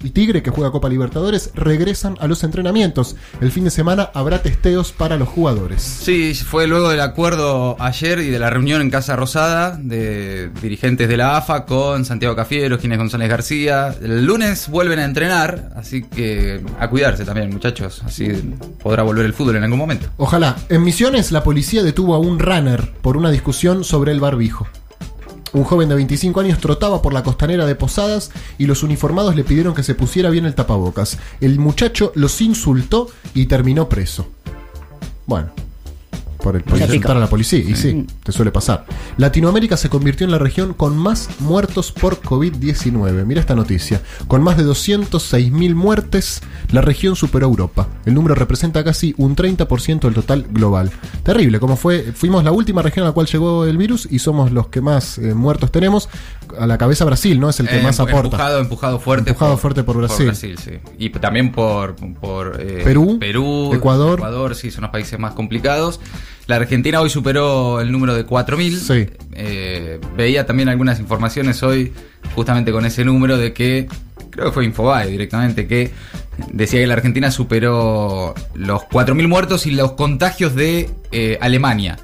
y 0.02 0.10
Tigre, 0.10 0.42
que 0.42 0.50
juega 0.50 0.70
Copa 0.70 0.88
Libertadores, 0.88 1.50
regresan 1.54 2.16
a 2.20 2.26
los 2.28 2.44
entrenamientos. 2.44 3.16
El 3.40 3.50
fin 3.50 3.64
de 3.64 3.70
semana 3.70 4.10
habrá 4.14 4.42
testeos 4.42 4.92
para 4.92 5.16
los 5.16 5.28
jugadores. 5.28 5.82
Sí, 5.82 6.34
fue 6.34 6.66
luego 6.66 6.88
del 6.90 7.00
acuerdo 7.00 7.76
ayer 7.80 8.20
y 8.20 8.30
de 8.30 8.38
la 8.38 8.50
reunión 8.50 8.80
en 8.80 8.90
Casa 8.90 9.16
Rosada 9.16 9.76
de 9.76 10.50
dirigentes 10.62 11.08
de 11.08 11.16
la 11.16 11.36
AFA 11.36 11.64
con 11.64 12.04
Santiago 12.04 12.36
Cafiero, 12.36 12.78
Ginés 12.78 12.98
González 12.98 13.28
García. 13.28 13.94
El 14.00 14.24
lunes 14.24 14.68
vuelven 14.68 14.98
a 14.98 15.04
entrenar, 15.04 15.70
así 15.76 16.02
que 16.02 16.60
a 16.78 16.88
cuidarse 16.88 17.24
también, 17.24 17.50
muchachos. 17.50 18.02
Así 18.04 18.28
podrá 18.82 19.02
volver 19.02 19.26
el 19.26 19.32
fútbol 19.32 19.56
en 19.56 19.64
algún 19.64 19.78
momento. 19.78 20.08
Ojalá. 20.16 20.56
En 20.68 20.82
Misiones, 20.82 21.32
la 21.32 21.42
policía 21.42 21.82
detuvo 21.82 22.14
a 22.14 22.18
un 22.18 22.38
runner 22.38 22.92
por 23.02 23.16
una 23.16 23.30
discusión 23.30 23.84
sobre 23.84 24.12
el 24.12 24.20
barbijo. 24.20 24.66
Un 25.52 25.64
joven 25.64 25.88
de 25.88 25.94
25 25.94 26.40
años 26.40 26.58
trotaba 26.58 27.00
por 27.02 27.12
la 27.12 27.22
costanera 27.22 27.66
de 27.66 27.74
Posadas 27.74 28.30
y 28.58 28.66
los 28.66 28.82
uniformados 28.82 29.34
le 29.34 29.44
pidieron 29.44 29.74
que 29.74 29.82
se 29.82 29.94
pusiera 29.94 30.30
bien 30.30 30.44
el 30.44 30.54
tapabocas. 30.54 31.18
El 31.40 31.58
muchacho 31.58 32.12
los 32.14 32.40
insultó 32.40 33.08
y 33.34 33.46
terminó 33.46 33.88
preso. 33.88 34.28
Bueno, 35.26 35.50
por, 36.42 36.57
el, 36.57 36.62
por 36.62 36.78
insultar 36.78 37.16
a 37.16 37.21
la 37.21 37.26
policía, 37.28 37.59
y 37.59 37.75
sí, 37.75 38.07
te 38.23 38.33
suele 38.33 38.50
pasar. 38.50 38.87
Latinoamérica 39.16 39.76
se 39.76 39.88
convirtió 39.88 40.25
en 40.25 40.30
la 40.30 40.38
región 40.38 40.75
con 40.75 40.97
más 40.97 41.28
muertos 41.40 41.92
por 41.92 42.21
COVID-19. 42.21 43.25
Mira 43.25 43.40
esta 43.40 43.54
noticia. 43.54 44.00
Con 44.26 44.42
más 44.42 44.57
de 44.57 44.64
206.000 44.64 45.75
muertes, 45.75 46.40
la 46.71 46.80
región 46.80 47.16
superó 47.16 47.47
a 47.47 47.50
Europa. 47.50 47.88
El 48.07 48.14
número 48.14 48.35
representa 48.35 48.85
casi 48.85 49.14
un 49.18 49.37
30% 49.37 50.00
del 50.00 50.14
total 50.14 50.47
global. 50.50 50.90
Terrible, 51.23 51.61
como 51.61 51.76
fue, 51.76 52.12
fuimos 52.14 52.45
la 52.45 52.52
última 52.52 52.83
región 52.83 53.04
a 53.04 53.09
la 53.09 53.12
cual 53.12 53.26
llegó 53.26 53.64
el 53.64 53.76
virus 53.76 54.07
y 54.11 54.18
somos 54.21 54.52
los 54.52 54.68
que 54.68 54.80
más 54.80 55.18
eh, 55.18 55.35
muertos 55.35 55.73
tenemos. 55.73 56.09
A 56.59 56.66
la 56.66 56.78
cabeza 56.78 57.04
Brasil, 57.04 57.38
¿no? 57.38 57.50
Es 57.50 57.61
el 57.61 57.68
que 57.68 57.78
Eh, 57.78 57.83
más 57.83 58.00
aporta. 58.00 58.21
Empujado, 58.26 58.61
empujado 58.61 59.00
fuerte. 59.00 59.30
Empujado 59.30 59.57
fuerte 59.59 59.83
por 59.83 59.97
Brasil. 59.99 60.35
sí. 60.35 60.54
Y 60.99 61.11
también 61.11 61.52
por, 61.52 61.95
por 62.21 62.57
eh, 62.61 62.83
Perú, 62.85 63.18
Perú, 63.18 63.71
Ecuador. 63.75 64.18
Ecuador, 64.18 64.54
sí, 64.54 64.71
son 64.71 64.83
los 64.83 64.90
países 64.90 65.18
más 65.18 65.33
complicados. 65.35 66.00
La 66.48 66.56
Argentina 66.56 67.02
hoy 67.02 67.10
superó 67.10 67.78
el 67.78 67.92
número 67.92 68.14
de 68.14 68.26
4.000. 68.26 68.70
Sí. 68.78 69.10
Eh, 69.34 70.00
veía 70.16 70.46
también 70.46 70.70
algunas 70.70 70.98
informaciones 70.98 71.62
hoy, 71.62 71.92
justamente 72.34 72.72
con 72.72 72.86
ese 72.86 73.04
número, 73.04 73.36
de 73.36 73.52
que, 73.52 73.86
creo 74.30 74.46
que 74.46 74.52
fue 74.52 74.64
Infobae 74.64 75.08
directamente, 75.08 75.68
que 75.68 75.90
decía 76.50 76.80
que 76.80 76.86
la 76.86 76.94
Argentina 76.94 77.30
superó 77.30 78.34
los 78.54 78.80
4.000 78.84 79.28
muertos 79.28 79.66
y 79.66 79.72
los 79.72 79.92
contagios 79.92 80.54
de 80.54 80.88
eh, 81.12 81.36
Alemania. 81.42 81.98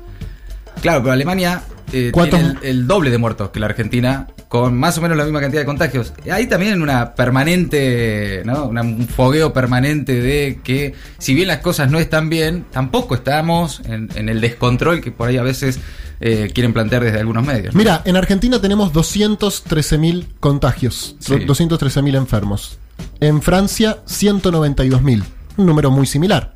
Claro, 0.82 1.00
pero 1.00 1.14
Alemania 1.14 1.62
eh, 1.92 2.10
¿Cuántos- 2.12 2.40
tiene 2.40 2.54
el, 2.62 2.66
el 2.80 2.86
doble 2.86 3.10
de 3.10 3.18
muertos 3.18 3.50
que 3.50 3.60
la 3.60 3.66
Argentina, 3.66 4.26
con 4.48 4.76
más 4.76 4.96
o 4.98 5.02
menos 5.02 5.16
la 5.16 5.24
misma 5.24 5.40
cantidad 5.40 5.62
de 5.62 5.66
contagios. 5.66 6.12
Hay 6.30 6.46
también 6.46 6.80
una 6.82 7.14
permanente, 7.14 8.42
¿no? 8.44 8.66
Un 8.66 9.06
fogueo 9.08 9.52
permanente 9.52 10.20
de 10.20 10.60
que, 10.62 10.94
si 11.18 11.34
bien 11.34 11.48
las 11.48 11.58
cosas 11.58 11.90
no 11.90 11.98
están 11.98 12.28
bien, 12.28 12.64
tampoco 12.70 13.14
estamos 13.16 13.80
en, 13.84 14.08
en 14.14 14.28
el 14.28 14.40
descontrol 14.40 15.00
que 15.00 15.10
por 15.10 15.28
ahí 15.28 15.36
a 15.36 15.42
veces 15.42 15.78
eh, 16.20 16.50
quieren 16.54 16.72
plantear 16.72 17.02
desde 17.04 17.18
algunos 17.20 17.44
medios. 17.44 17.74
¿no? 17.74 17.78
Mira, 17.78 18.02
en 18.04 18.16
Argentina 18.16 18.60
tenemos 18.60 18.92
213.000 18.92 20.26
contagios, 20.40 21.16
Sí. 21.18 21.34
213.000 21.34 22.16
enfermos. 22.16 22.78
En 23.20 23.42
Francia, 23.42 23.98
192.000, 24.06 25.22
un 25.56 25.66
número 25.66 25.90
muy 25.90 26.06
similar. 26.06 26.54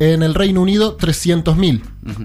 En 0.00 0.22
el 0.22 0.34
Reino 0.34 0.62
Unido, 0.62 0.96
300.000, 0.96 1.82
Ujú. 2.10 2.22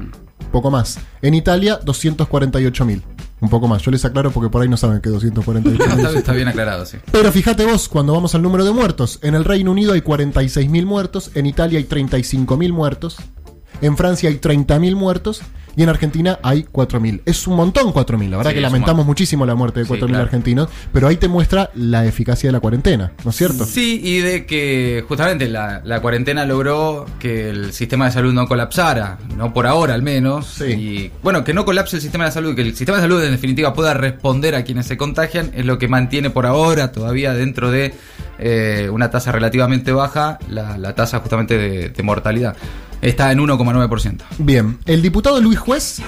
Poco 0.54 0.72
más. 0.72 1.00
En 1.22 1.34
Italia, 1.34 1.78
248.000, 1.82 3.02
un 3.42 3.50
poco 3.50 3.68
más. 3.68 3.82
Yo 3.82 3.92
les 3.92 4.06
aclaro 4.06 4.32
porque 4.32 4.50
por 4.50 4.62
ahí 4.62 4.70
no 4.70 4.78
saben 4.78 5.02
que 5.02 5.10
No, 5.10 5.20
248.000. 5.20 5.98
está, 5.98 6.18
está 6.20 6.32
bien 6.32 6.48
aclarado, 6.48 6.86
sí. 6.86 6.98
Pero 7.12 7.30
fíjate 7.34 7.66
vos, 7.66 7.90
cuando 7.90 8.14
vamos 8.14 8.34
al 8.36 8.42
número 8.42 8.64
de 8.64 8.72
muertos, 8.72 9.20
en 9.22 9.36
el 9.36 9.44
Reino 9.44 9.72
Unido 9.72 9.92
hay 9.92 10.00
46.000 10.02 10.86
muertos, 10.86 11.32
en 11.36 11.46
Italia 11.46 11.80
hay 11.80 11.86
35.000 11.86 12.72
muertos, 12.72 13.18
en 13.82 13.98
Francia 13.98 14.30
hay 14.30 14.38
30.000 14.38 14.96
muertos 14.96 15.42
y 15.76 15.84
en 15.84 15.90
Argentina 15.90 16.40
hay 16.44 16.64
4.000. 16.72 17.22
Es 17.26 17.48
un 17.48 17.56
montón 17.56 17.94
4.000, 17.94 18.30
la 18.30 18.38
verdad 18.38 18.52
Sí, 18.52 18.56
que 18.56 18.62
lamentamos 18.62 19.06
muchísimo 19.06 19.46
la 19.46 19.56
muerte 19.56 19.82
de 19.82 19.86
Sí, 19.86 19.94
4.000 19.94 20.08
claro. 20.08 20.24
argentinos, 20.24 20.70
pero 20.92 21.08
ahí 21.08 21.18
te 21.18 21.28
muestra 21.28 21.70
la 21.76 22.06
eficacia 22.06 22.48
de 22.50 22.52
la 22.54 22.60
cuarentena, 22.60 23.12
¿no 23.24 23.30
es 23.32 23.36
cierto? 23.36 23.66
Sí, 23.66 24.00
y 24.04 24.20
de 24.20 24.46
que 24.46 25.04
justamente 25.08 25.48
la, 25.50 25.82
la 25.84 26.02
cuarentena 26.02 26.46
logró 26.46 27.06
que 27.20 27.50
el 27.50 27.74
sistema 27.74 28.06
de 28.06 28.12
salud 28.12 28.34
no 28.34 28.48
colapsara, 28.48 29.18
no 29.38 29.54
por 29.54 29.68
ahora 29.68 29.94
al 29.94 30.02
menos. 30.04 30.46
Sí. 30.48 30.66
Y 30.66 31.12
bueno, 31.24 31.44
que 31.44 31.54
no 31.54 31.66
colapse 31.66 31.96
el 31.96 32.02
sistema 32.02 32.26
de 32.26 32.32
salud, 32.32 32.56
que 32.56 32.62
el 32.62 32.76
sistema 32.76 32.98
de 32.98 33.04
salud 33.04 33.24
en 33.24 33.32
definitiva 33.32 33.74
pueda 33.74 33.94
responder 33.94 34.56
a 34.56 34.64
quienes 34.64 34.86
se 34.86 34.98
contagian, 34.98 35.52
es 35.56 35.66
lo 35.66 35.78
que 35.78 35.88
mantiene 35.88 36.30
por 36.30 36.46
ahora 36.46 36.92
todavía 36.92 37.34
dentro 37.34 37.72
de 37.72 37.94
eh, 38.40 38.90
una 38.92 39.10
tasa 39.10 39.32
relativamente 39.32 39.92
baja 39.92 40.40
la, 40.50 40.78
la 40.78 40.94
tasa 40.96 41.20
justamente 41.20 41.58
de, 41.58 41.90
de 41.90 42.04
mortalidad. 42.04 42.56
Está 43.04 43.34
en 43.34 43.40
1,9%. 43.40 44.22
Bien, 44.38 44.80
el 44.86 45.02
diputado 45.02 45.42
Luis 45.42 45.60
Juez 45.60 46.02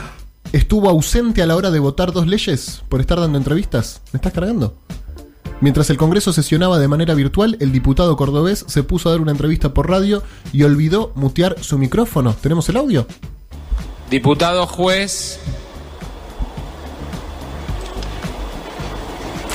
estuvo 0.54 0.90
ausente 0.90 1.42
a 1.42 1.46
la 1.46 1.58
hora 1.58 1.70
de 1.70 1.80
votar 1.80 2.14
dos 2.14 2.26
leyes 2.26 2.84
por 2.88 3.02
estar 3.02 3.20
dando 3.20 3.38
entrevistas. 3.38 4.02
¿Me 4.14 4.18
estás 4.18 4.32
cargando? 4.32 4.78
Mientras 5.60 5.90
el 5.90 5.98
Congreso 5.98 6.32
sesionaba 6.32 6.80
de 6.80 6.88
manera 6.88 7.14
virtual, 7.14 7.58
el 7.60 7.74
diputado 7.74 8.16
cordobés 8.16 8.64
se 8.70 8.84
puso 8.84 9.10
a 9.10 9.12
dar 9.12 9.20
una 9.20 9.32
entrevista 9.32 9.74
por 9.74 9.90
radio 9.90 10.24
y 10.54 10.64
olvidó 10.64 11.12
mutear 11.16 11.58
su 11.62 11.78
micrófono. 11.78 12.34
¿Tenemos 12.34 12.70
el 12.70 12.78
audio? 12.78 13.06
Diputado 14.10 14.66
juez, 14.66 15.42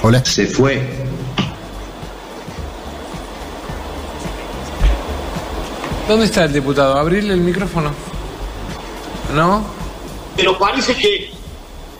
Hola. 0.03 0.22
se 0.26 0.46
fue. 0.46 1.10
¿Dónde 6.11 6.27
está 6.27 6.44
el 6.44 6.53
diputado? 6.53 6.99
Abrirle 6.99 7.35
el 7.35 7.40
micrófono. 7.40 7.92
¿No? 9.35 9.64
pero 10.37 10.57
parece 10.59 10.94
que 10.96 11.31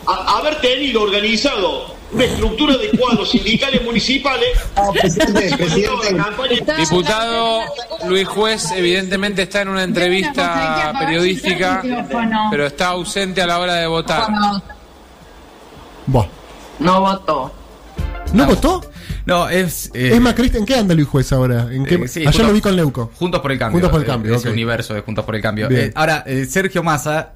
a- 0.07 0.38
haber 0.38 0.61
tenido 0.61 1.03
organizado 1.03 1.94
una 2.12 2.25
estructura 2.25 2.77
de 2.77 2.90
cuadros 2.99 3.31
sindicales 3.31 3.85
municipales 3.85 4.49
presidente, 4.92 5.51
la 5.51 5.57
presidente. 5.57 6.16
campaña 6.16 6.77
Diputado 6.79 7.61
Luis 8.09 8.27
Juez 8.27 8.70
evidentemente 8.73 9.42
está 9.42 9.61
en 9.62 9.68
una 9.68 9.85
entrevista 9.85 10.92
periodística, 10.99 11.83
pero 12.51 12.66
está 12.66 12.88
ausente 12.88 13.42
a 13.42 13.46
la 13.46 13.59
hora 13.61 13.75
de 13.75 13.87
votar. 13.87 14.27
No 16.79 17.01
votó. 17.01 17.53
¿No 18.33 18.46
votó? 18.46 18.81
No, 19.30 19.48
es. 19.48 19.90
eh, 19.94 20.10
Es 20.14 20.20
Macrista, 20.20 20.58
¿en 20.58 20.66
qué 20.66 20.74
anda 20.76 20.94
Luis 20.94 21.08
Juez 21.08 21.32
ahora? 21.32 21.68
¿En 21.70 21.84
qué? 21.86 21.94
Eh, 21.94 22.08
sí, 22.08 22.20
Ayer 22.20 22.32
Juntos- 22.32 22.46
lo 22.48 22.52
vi 22.52 22.60
con 22.60 22.76
Leuco. 22.76 23.10
Juntos 23.14 23.40
por 23.40 23.52
el 23.52 23.58
cambio. 23.58 23.74
Juntos 23.76 23.90
por 23.90 24.00
el 24.00 24.04
eh, 24.04 24.10
cambio, 24.10 24.34
Ese 24.34 24.50
universo 24.50 24.92
de 24.94 25.00
Juntos 25.00 25.24
por 25.24 25.34
el 25.36 25.40
cambio. 25.42 25.68
Eh, 25.70 25.92
ahora, 25.94 26.24
Sergio 26.48 26.82
Massa 26.82 27.32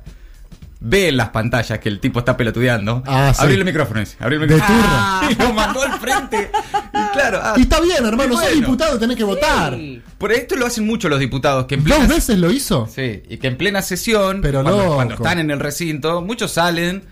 ve 0.87 1.09
en 1.09 1.16
las 1.16 1.30
pantallas 1.30 1.78
que 1.78 1.88
el 1.88 1.98
tipo 2.00 2.18
está 2.18 2.37
pelotudeando. 2.37 3.02
Ah, 3.07 3.33
sí. 3.35 3.40
Abrir 3.42 3.59
el 3.59 3.64
micrófono 3.64 4.00
ese. 4.00 4.16
El 4.20 4.30
De 4.30 4.38
micrófono. 4.38 4.78
Ah, 4.83 5.28
y 5.30 5.35
lo 5.42 5.52
mandó 5.54 5.83
al 5.83 5.98
frente. 5.98 6.50
Y 6.92 7.12
claro. 7.16 7.40
ah, 7.42 7.54
Y 7.57 7.62
está 7.62 7.80
bien, 7.80 8.04
hermano, 8.04 8.35
y 8.35 8.37
sos 8.37 8.42
bueno. 8.44 8.61
diputado, 8.61 8.98
tenés 8.98 9.16
que 9.16 9.24
votar. 9.24 9.78
Por 10.18 10.33
esto 10.33 10.57
lo 10.57 10.66
hacen 10.66 10.85
mucho 10.87 11.09
los 11.09 11.20
diputados. 11.20 11.64
Que 11.66 11.76
en 11.76 11.85
Dos 11.85 12.07
veces 12.09 12.38
lo 12.38 12.50
hizo. 12.52 12.87
Sí, 12.94 13.22
y 13.28 13.38
que 13.38 13.46
en 13.46 13.57
plena 13.57 13.80
sesión, 13.83 14.40
Pero 14.42 14.62
cuando, 14.62 14.94
cuando 14.94 15.14
están 15.14 15.38
en 15.38 15.50
el 15.50 15.61
recinto, 15.61 16.20
muchos 16.20 16.50
salen, 16.52 17.02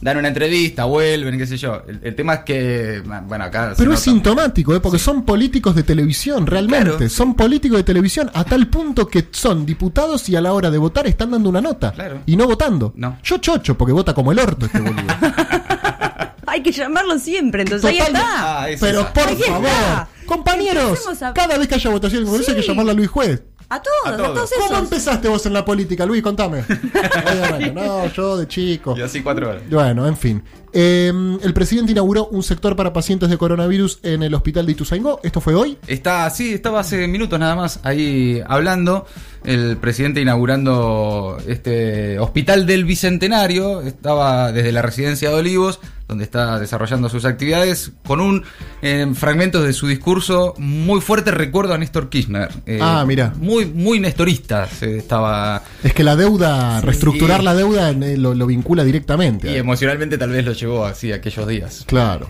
dan 0.00 0.16
una 0.18 0.28
entrevista, 0.28 0.84
vuelven, 0.84 1.38
qué 1.38 1.46
sé 1.46 1.56
yo. 1.56 1.82
El, 1.88 2.00
el 2.02 2.14
tema 2.14 2.34
es 2.34 2.40
que, 2.40 3.02
bueno, 3.26 3.44
acá... 3.44 3.72
Pero 3.76 3.92
es 3.94 4.00
sintomático, 4.00 4.74
¿eh? 4.74 4.80
porque 4.80 4.98
son 4.98 5.24
políticos 5.24 5.74
de 5.74 5.82
televisión, 5.82 6.46
realmente. 6.46 6.90
Claro. 6.96 7.08
Son 7.08 7.34
políticos 7.34 7.78
de 7.78 7.84
televisión 7.84 8.30
a 8.34 8.44
tal 8.44 8.68
punto 8.68 9.08
que 9.08 9.28
son 9.30 9.64
diputados 9.66 10.28
y 10.28 10.36
a 10.36 10.40
la 10.40 10.52
hora 10.52 10.70
de 10.70 10.78
votar 10.78 11.06
están 11.06 11.30
dando 11.30 11.48
una 11.48 11.60
nota. 11.60 11.92
Claro. 11.92 12.20
Y 12.26 12.36
no 12.36 12.46
votando. 12.46 12.92
No. 12.96 13.18
Yo 13.22 13.38
chocho, 13.38 13.76
porque 13.78 13.92
vota 13.92 14.12
como 14.14 14.32
el 14.32 14.38
orto 14.38 14.66
este 14.66 14.80
boludo. 14.80 15.02
Hay 16.48 16.62
que 16.62 16.72
llamarlo 16.72 17.18
siempre, 17.18 17.62
entonces 17.62 17.90
ahí 17.90 17.98
Total- 17.98 18.14
está. 18.14 18.62
Ah, 18.62 18.70
es 18.70 18.80
Pero 18.80 19.00
esa. 19.00 19.12
por 19.12 19.28
Ahí 19.28 19.36
favor, 19.42 19.66
está. 19.66 20.08
compañeros, 20.26 21.22
a- 21.22 21.34
cada 21.34 21.58
vez 21.58 21.68
que 21.68 21.74
haya 21.74 21.90
votación 21.90 22.20
en 22.22 22.24
el 22.26 22.30
Congreso 22.30 22.50
hay 22.52 22.56
que 22.56 22.62
Sí. 22.62 22.68
llamarla 22.68 22.92
a 22.92 22.94
Luis 22.94 23.10
Juez. 23.10 23.42
A 23.68 23.82
todos, 23.82 23.96
A 24.04 24.10
a 24.10 24.16
todos. 24.16 24.34
todos, 24.34 24.50
¿Cómo 24.68 24.78
empezaste 24.78 25.28
vos 25.28 25.44
en 25.46 25.52
la 25.52 25.64
política, 25.64 26.06
Luis? 26.06 26.22
Contame. 26.22 26.60
Obviamente, 26.64 27.72
no, 27.72 28.06
yo 28.12 28.36
de 28.36 28.46
chico. 28.46 28.94
Y 28.96 29.02
así 29.02 29.22
cuatro 29.22 29.48
horas. 29.50 29.62
Bueno, 29.68 30.06
en 30.06 30.16
fin. 30.16 30.42
Eh, 30.72 31.10
el 31.42 31.54
presidente 31.54 31.90
inauguró 31.92 32.26
un 32.28 32.42
sector 32.42 32.76
para 32.76 32.92
pacientes 32.92 33.28
de 33.28 33.38
coronavirus 33.38 33.98
en 34.02 34.22
el 34.22 34.34
hospital 34.34 34.66
de 34.66 34.72
Ituzaingó. 34.72 35.20
¿Esto 35.24 35.40
fue 35.40 35.54
hoy? 35.54 35.78
Está, 35.86 36.28
sí, 36.30 36.52
estaba 36.54 36.80
hace 36.80 37.08
minutos 37.08 37.40
nada 37.40 37.56
más 37.56 37.80
ahí 37.82 38.40
hablando. 38.46 39.06
El 39.42 39.78
presidente 39.78 40.20
inaugurando 40.20 41.38
este 41.48 42.18
hospital 42.20 42.66
del 42.66 42.84
Bicentenario. 42.84 43.80
Estaba 43.80 44.52
desde 44.52 44.70
la 44.70 44.82
residencia 44.82 45.30
de 45.30 45.34
Olivos, 45.34 45.80
donde 46.08 46.24
está 46.24 46.58
desarrollando 46.60 47.08
sus 47.08 47.24
actividades, 47.24 47.92
con 48.06 48.20
un 48.20 48.44
eh, 48.82 49.06
fragmento 49.14 49.62
de 49.62 49.72
su 49.72 49.88
discurso 49.88 50.54
muy 50.58 51.00
fuerte 51.00 51.30
recuerdo 51.30 51.74
a 51.74 51.78
Néstor 51.78 52.08
Kirchner. 52.08 52.48
Eh, 52.64 52.78
Ah, 52.80 53.04
mira. 53.06 53.32
Muy, 53.38 53.66
muy 53.66 53.98
nestorista 54.00 54.66
se 54.68 54.98
estaba. 54.98 55.62
Es 55.82 55.92
que 55.94 56.04
la 56.04 56.14
deuda, 56.16 56.80
reestructurar 56.80 57.42
la 57.42 57.54
deuda 57.54 57.90
eh, 57.90 58.16
lo, 58.16 58.34
lo 58.34 58.46
vincula 58.46 58.84
directamente. 58.84 59.50
Y 59.50 59.56
emocionalmente 59.56 60.16
tal 60.18 60.30
vez 60.30 60.44
lo 60.44 60.52
llevó 60.52 60.84
así 60.84 61.12
aquellos 61.12 61.46
días. 61.48 61.84
Claro. 61.86 62.28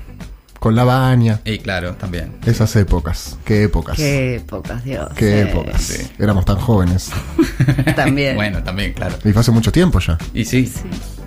Con 0.66 0.74
la 0.74 0.83
baña. 0.83 1.40
Y 1.44 1.59
claro, 1.59 1.94
también. 1.94 2.33
Esas 2.44 2.74
épocas. 2.74 3.38
Qué 3.44 3.62
épocas. 3.62 3.96
Qué 3.96 4.35
épocas, 4.35 4.83
Dios. 4.83 5.07
Qué 5.14 5.44
Sí, 5.44 5.48
épocas. 5.48 5.81
sí. 5.81 6.09
Éramos 6.18 6.44
tan 6.44 6.57
jóvenes. 6.57 7.12
También. 7.94 8.35
bueno, 8.35 8.64
también, 8.64 8.92
claro. 8.92 9.14
Y 9.24 9.31
fue 9.31 9.42
hace 9.42 9.52
mucho 9.52 9.70
tiempo 9.70 10.00
ya. 10.00 10.18
Y 10.35 10.44
sí, 10.44 10.68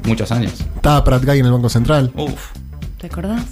muchos 0.04 0.30
años. 0.34 0.52
Estaba 0.76 1.02
Prat 1.06 1.24
Guy 1.24 1.40
en 1.40 1.46
el 1.46 1.54
Banco 1.54 1.70
Central. 1.70 2.12
Uf. 2.18 2.48
¿Te 3.00 3.08
acordás? 3.08 3.44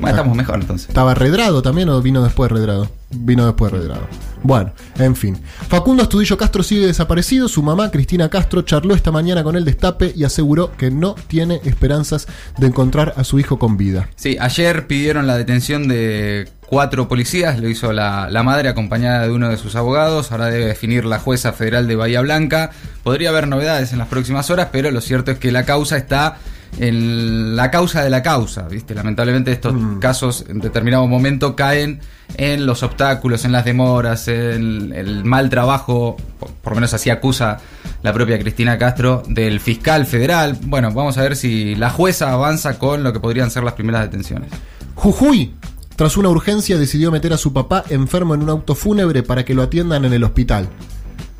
Bueno, 0.00 0.16
estamos 0.16 0.36
mejor 0.36 0.60
entonces. 0.60 0.88
¿Estaba 0.88 1.14
Redrado 1.14 1.62
también 1.62 1.88
o 1.88 2.00
vino 2.02 2.22
después 2.22 2.50
Redrado? 2.50 2.90
Vino 3.10 3.46
después 3.46 3.72
Redrado. 3.72 4.06
Bueno, 4.42 4.72
en 4.98 5.16
fin. 5.16 5.38
Facundo 5.68 6.02
Astudillo 6.02 6.36
Castro 6.36 6.62
sigue 6.62 6.86
desaparecido. 6.86 7.48
Su 7.48 7.62
mamá, 7.62 7.90
Cristina 7.90 8.28
Castro, 8.28 8.62
charló 8.62 8.94
esta 8.94 9.10
mañana 9.10 9.42
con 9.42 9.56
el 9.56 9.64
destape 9.64 10.12
y 10.14 10.24
aseguró 10.24 10.70
que 10.76 10.90
no 10.90 11.14
tiene 11.14 11.60
esperanzas 11.64 12.26
de 12.58 12.66
encontrar 12.66 13.14
a 13.16 13.24
su 13.24 13.38
hijo 13.38 13.58
con 13.58 13.76
vida. 13.76 14.08
Sí, 14.16 14.36
ayer 14.38 14.86
pidieron 14.86 15.26
la 15.26 15.36
detención 15.36 15.88
de 15.88 16.48
cuatro 16.66 17.08
policías, 17.08 17.58
lo 17.58 17.68
hizo 17.68 17.92
la, 17.92 18.28
la, 18.30 18.42
madre 18.42 18.68
acompañada 18.68 19.22
de 19.26 19.32
uno 19.32 19.48
de 19.48 19.56
sus 19.56 19.76
abogados, 19.76 20.32
ahora 20.32 20.46
debe 20.46 20.66
definir 20.66 21.04
la 21.04 21.18
jueza 21.18 21.52
federal 21.52 21.86
de 21.86 21.96
Bahía 21.96 22.20
Blanca. 22.20 22.70
Podría 23.02 23.30
haber 23.30 23.48
novedades 23.48 23.92
en 23.92 23.98
las 23.98 24.08
próximas 24.08 24.50
horas, 24.50 24.68
pero 24.72 24.90
lo 24.90 25.00
cierto 25.00 25.30
es 25.30 25.38
que 25.38 25.52
la 25.52 25.64
causa 25.64 25.96
está 25.96 26.38
en 26.78 27.56
la 27.56 27.70
causa 27.70 28.02
de 28.02 28.10
la 28.10 28.22
causa, 28.22 28.68
¿viste? 28.68 28.94
Lamentablemente 28.94 29.52
estos 29.52 29.74
mm. 29.74 29.98
casos 29.98 30.44
en 30.48 30.60
determinado 30.60 31.06
momento 31.06 31.56
caen 31.56 32.00
en 32.36 32.66
los 32.66 32.82
obstáculos, 32.82 33.44
en 33.44 33.52
las 33.52 33.64
demoras, 33.64 34.28
en 34.28 34.92
el 34.94 35.24
mal 35.24 35.48
trabajo, 35.48 36.16
por, 36.38 36.72
lo 36.72 36.74
menos 36.76 36.92
así 36.92 37.10
acusa 37.10 37.58
la 38.02 38.12
propia 38.12 38.38
Cristina 38.38 38.78
Castro, 38.78 39.22
del 39.28 39.60
fiscal 39.60 40.06
federal. 40.06 40.58
Bueno, 40.62 40.92
vamos 40.92 41.16
a 41.18 41.22
ver 41.22 41.36
si 41.36 41.74
la 41.74 41.90
jueza 41.90 42.32
avanza 42.32 42.78
con 42.78 43.02
lo 43.02 43.12
que 43.12 43.20
podrían 43.20 43.50
ser 43.50 43.64
las 43.64 43.74
primeras 43.74 44.02
detenciones. 44.02 44.50
Jujuy, 44.94 45.54
tras 45.96 46.16
una 46.16 46.28
urgencia, 46.28 46.76
decidió 46.76 47.10
meter 47.10 47.32
a 47.32 47.38
su 47.38 47.52
papá 47.52 47.84
enfermo 47.88 48.34
en 48.34 48.42
un 48.42 48.50
auto 48.50 48.74
fúnebre 48.74 49.22
para 49.22 49.44
que 49.44 49.54
lo 49.54 49.62
atiendan 49.62 50.04
en 50.04 50.12
el 50.12 50.24
hospital. 50.24 50.68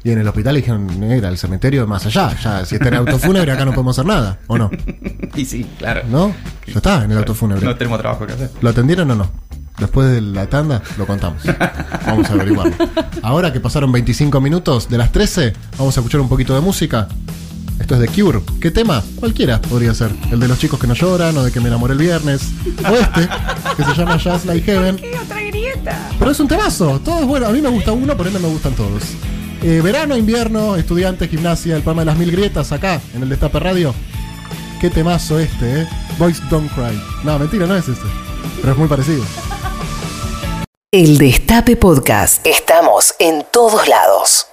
Y 0.06 0.12
en 0.12 0.20
el 0.20 0.28
hospital 0.28 0.54
dijeron, 0.54 1.02
era 1.02 1.28
el 1.28 1.36
cementerio 1.36 1.84
más 1.84 2.06
allá. 2.06 2.32
Ya, 2.40 2.64
si 2.64 2.76
está 2.76 2.86
en 2.86 2.94
el 2.94 3.00
auto 3.00 3.18
fúnebre, 3.18 3.50
acá 3.50 3.64
no 3.64 3.72
podemos 3.72 3.98
hacer 3.98 4.06
nada, 4.06 4.38
¿o 4.46 4.56
no? 4.56 4.70
y 5.40 5.44
sí, 5.44 5.66
claro. 5.78 6.02
¿No? 6.08 6.34
Ya 6.66 6.74
está, 6.74 7.04
en 7.04 7.12
el 7.12 7.18
auto 7.18 7.34
fúnebre. 7.34 7.64
No 7.64 7.76
tenemos 7.76 7.98
trabajo 7.98 8.26
que 8.26 8.32
hacer. 8.32 8.50
¿Lo 8.60 8.70
atendieron 8.70 9.10
o 9.10 9.14
no? 9.14 9.30
Después 9.78 10.10
de 10.10 10.22
la 10.22 10.46
tanda, 10.46 10.82
lo 10.96 11.06
contamos. 11.06 11.42
Vamos 12.06 12.30
a 12.30 12.32
averiguarlo. 12.32 12.74
Ahora 13.22 13.52
que 13.52 13.60
pasaron 13.60 13.92
25 13.92 14.40
minutos 14.40 14.88
de 14.88 14.96
las 14.96 15.12
13, 15.12 15.52
vamos 15.76 15.96
a 15.96 16.00
escuchar 16.00 16.20
un 16.20 16.28
poquito 16.28 16.54
de 16.54 16.60
música. 16.60 17.08
Esto 17.78 17.94
es 17.94 18.00
de 18.00 18.08
Cure. 18.08 18.40
¿Qué 18.60 18.70
tema? 18.70 19.02
Cualquiera 19.16 19.60
podría 19.60 19.92
ser. 19.92 20.10
El 20.30 20.40
de 20.40 20.48
los 20.48 20.58
chicos 20.58 20.80
que 20.80 20.86
no 20.86 20.94
lloran, 20.94 21.36
o 21.36 21.44
de 21.44 21.52
que 21.52 21.60
me 21.60 21.68
enamoré 21.68 21.92
el 21.92 21.98
viernes. 21.98 22.48
O 22.88 22.94
este, 22.94 23.28
que 23.76 23.84
se 23.84 23.94
llama 23.94 24.18
Just 24.18 24.46
Like 24.46 24.64
Heaven. 24.64 24.96
¿Qué 24.96 25.18
otra 25.22 25.42
grieta? 25.42 26.10
Pero 26.18 26.30
es 26.30 26.40
un 26.40 26.48
temazo. 26.48 26.98
Todo 27.00 27.20
es 27.20 27.26
bueno. 27.26 27.46
A 27.46 27.50
mí 27.50 27.60
me 27.60 27.68
gusta 27.68 27.92
uno, 27.92 28.16
por 28.16 28.26
ende 28.26 28.38
me 28.38 28.48
gustan 28.48 28.72
todos. 28.72 29.02
Eh, 29.62 29.80
verano, 29.82 30.16
invierno, 30.16 30.76
estudiantes, 30.76 31.28
gimnasia, 31.28 31.76
el 31.76 31.82
programa 31.82 32.02
de 32.02 32.06
las 32.06 32.18
mil 32.18 32.30
grietas 32.30 32.72
acá, 32.72 33.00
en 33.14 33.22
el 33.22 33.28
Destape 33.28 33.60
Radio. 33.60 33.94
Qué 34.80 34.90
temazo 34.90 35.38
este, 35.38 35.82
¿eh? 35.82 35.88
Boys 36.18 36.40
Don't 36.50 36.70
Cry. 36.74 37.00
No, 37.24 37.38
mentira, 37.38 37.66
no 37.66 37.76
es 37.76 37.88
ese. 37.88 38.00
Pero 38.60 38.72
es 38.72 38.78
muy 38.78 38.88
parecido. 38.88 39.24
El 40.92 41.18
Destape 41.18 41.76
Podcast. 41.76 42.46
Estamos 42.46 43.14
en 43.18 43.44
todos 43.50 43.88
lados. 43.88 44.46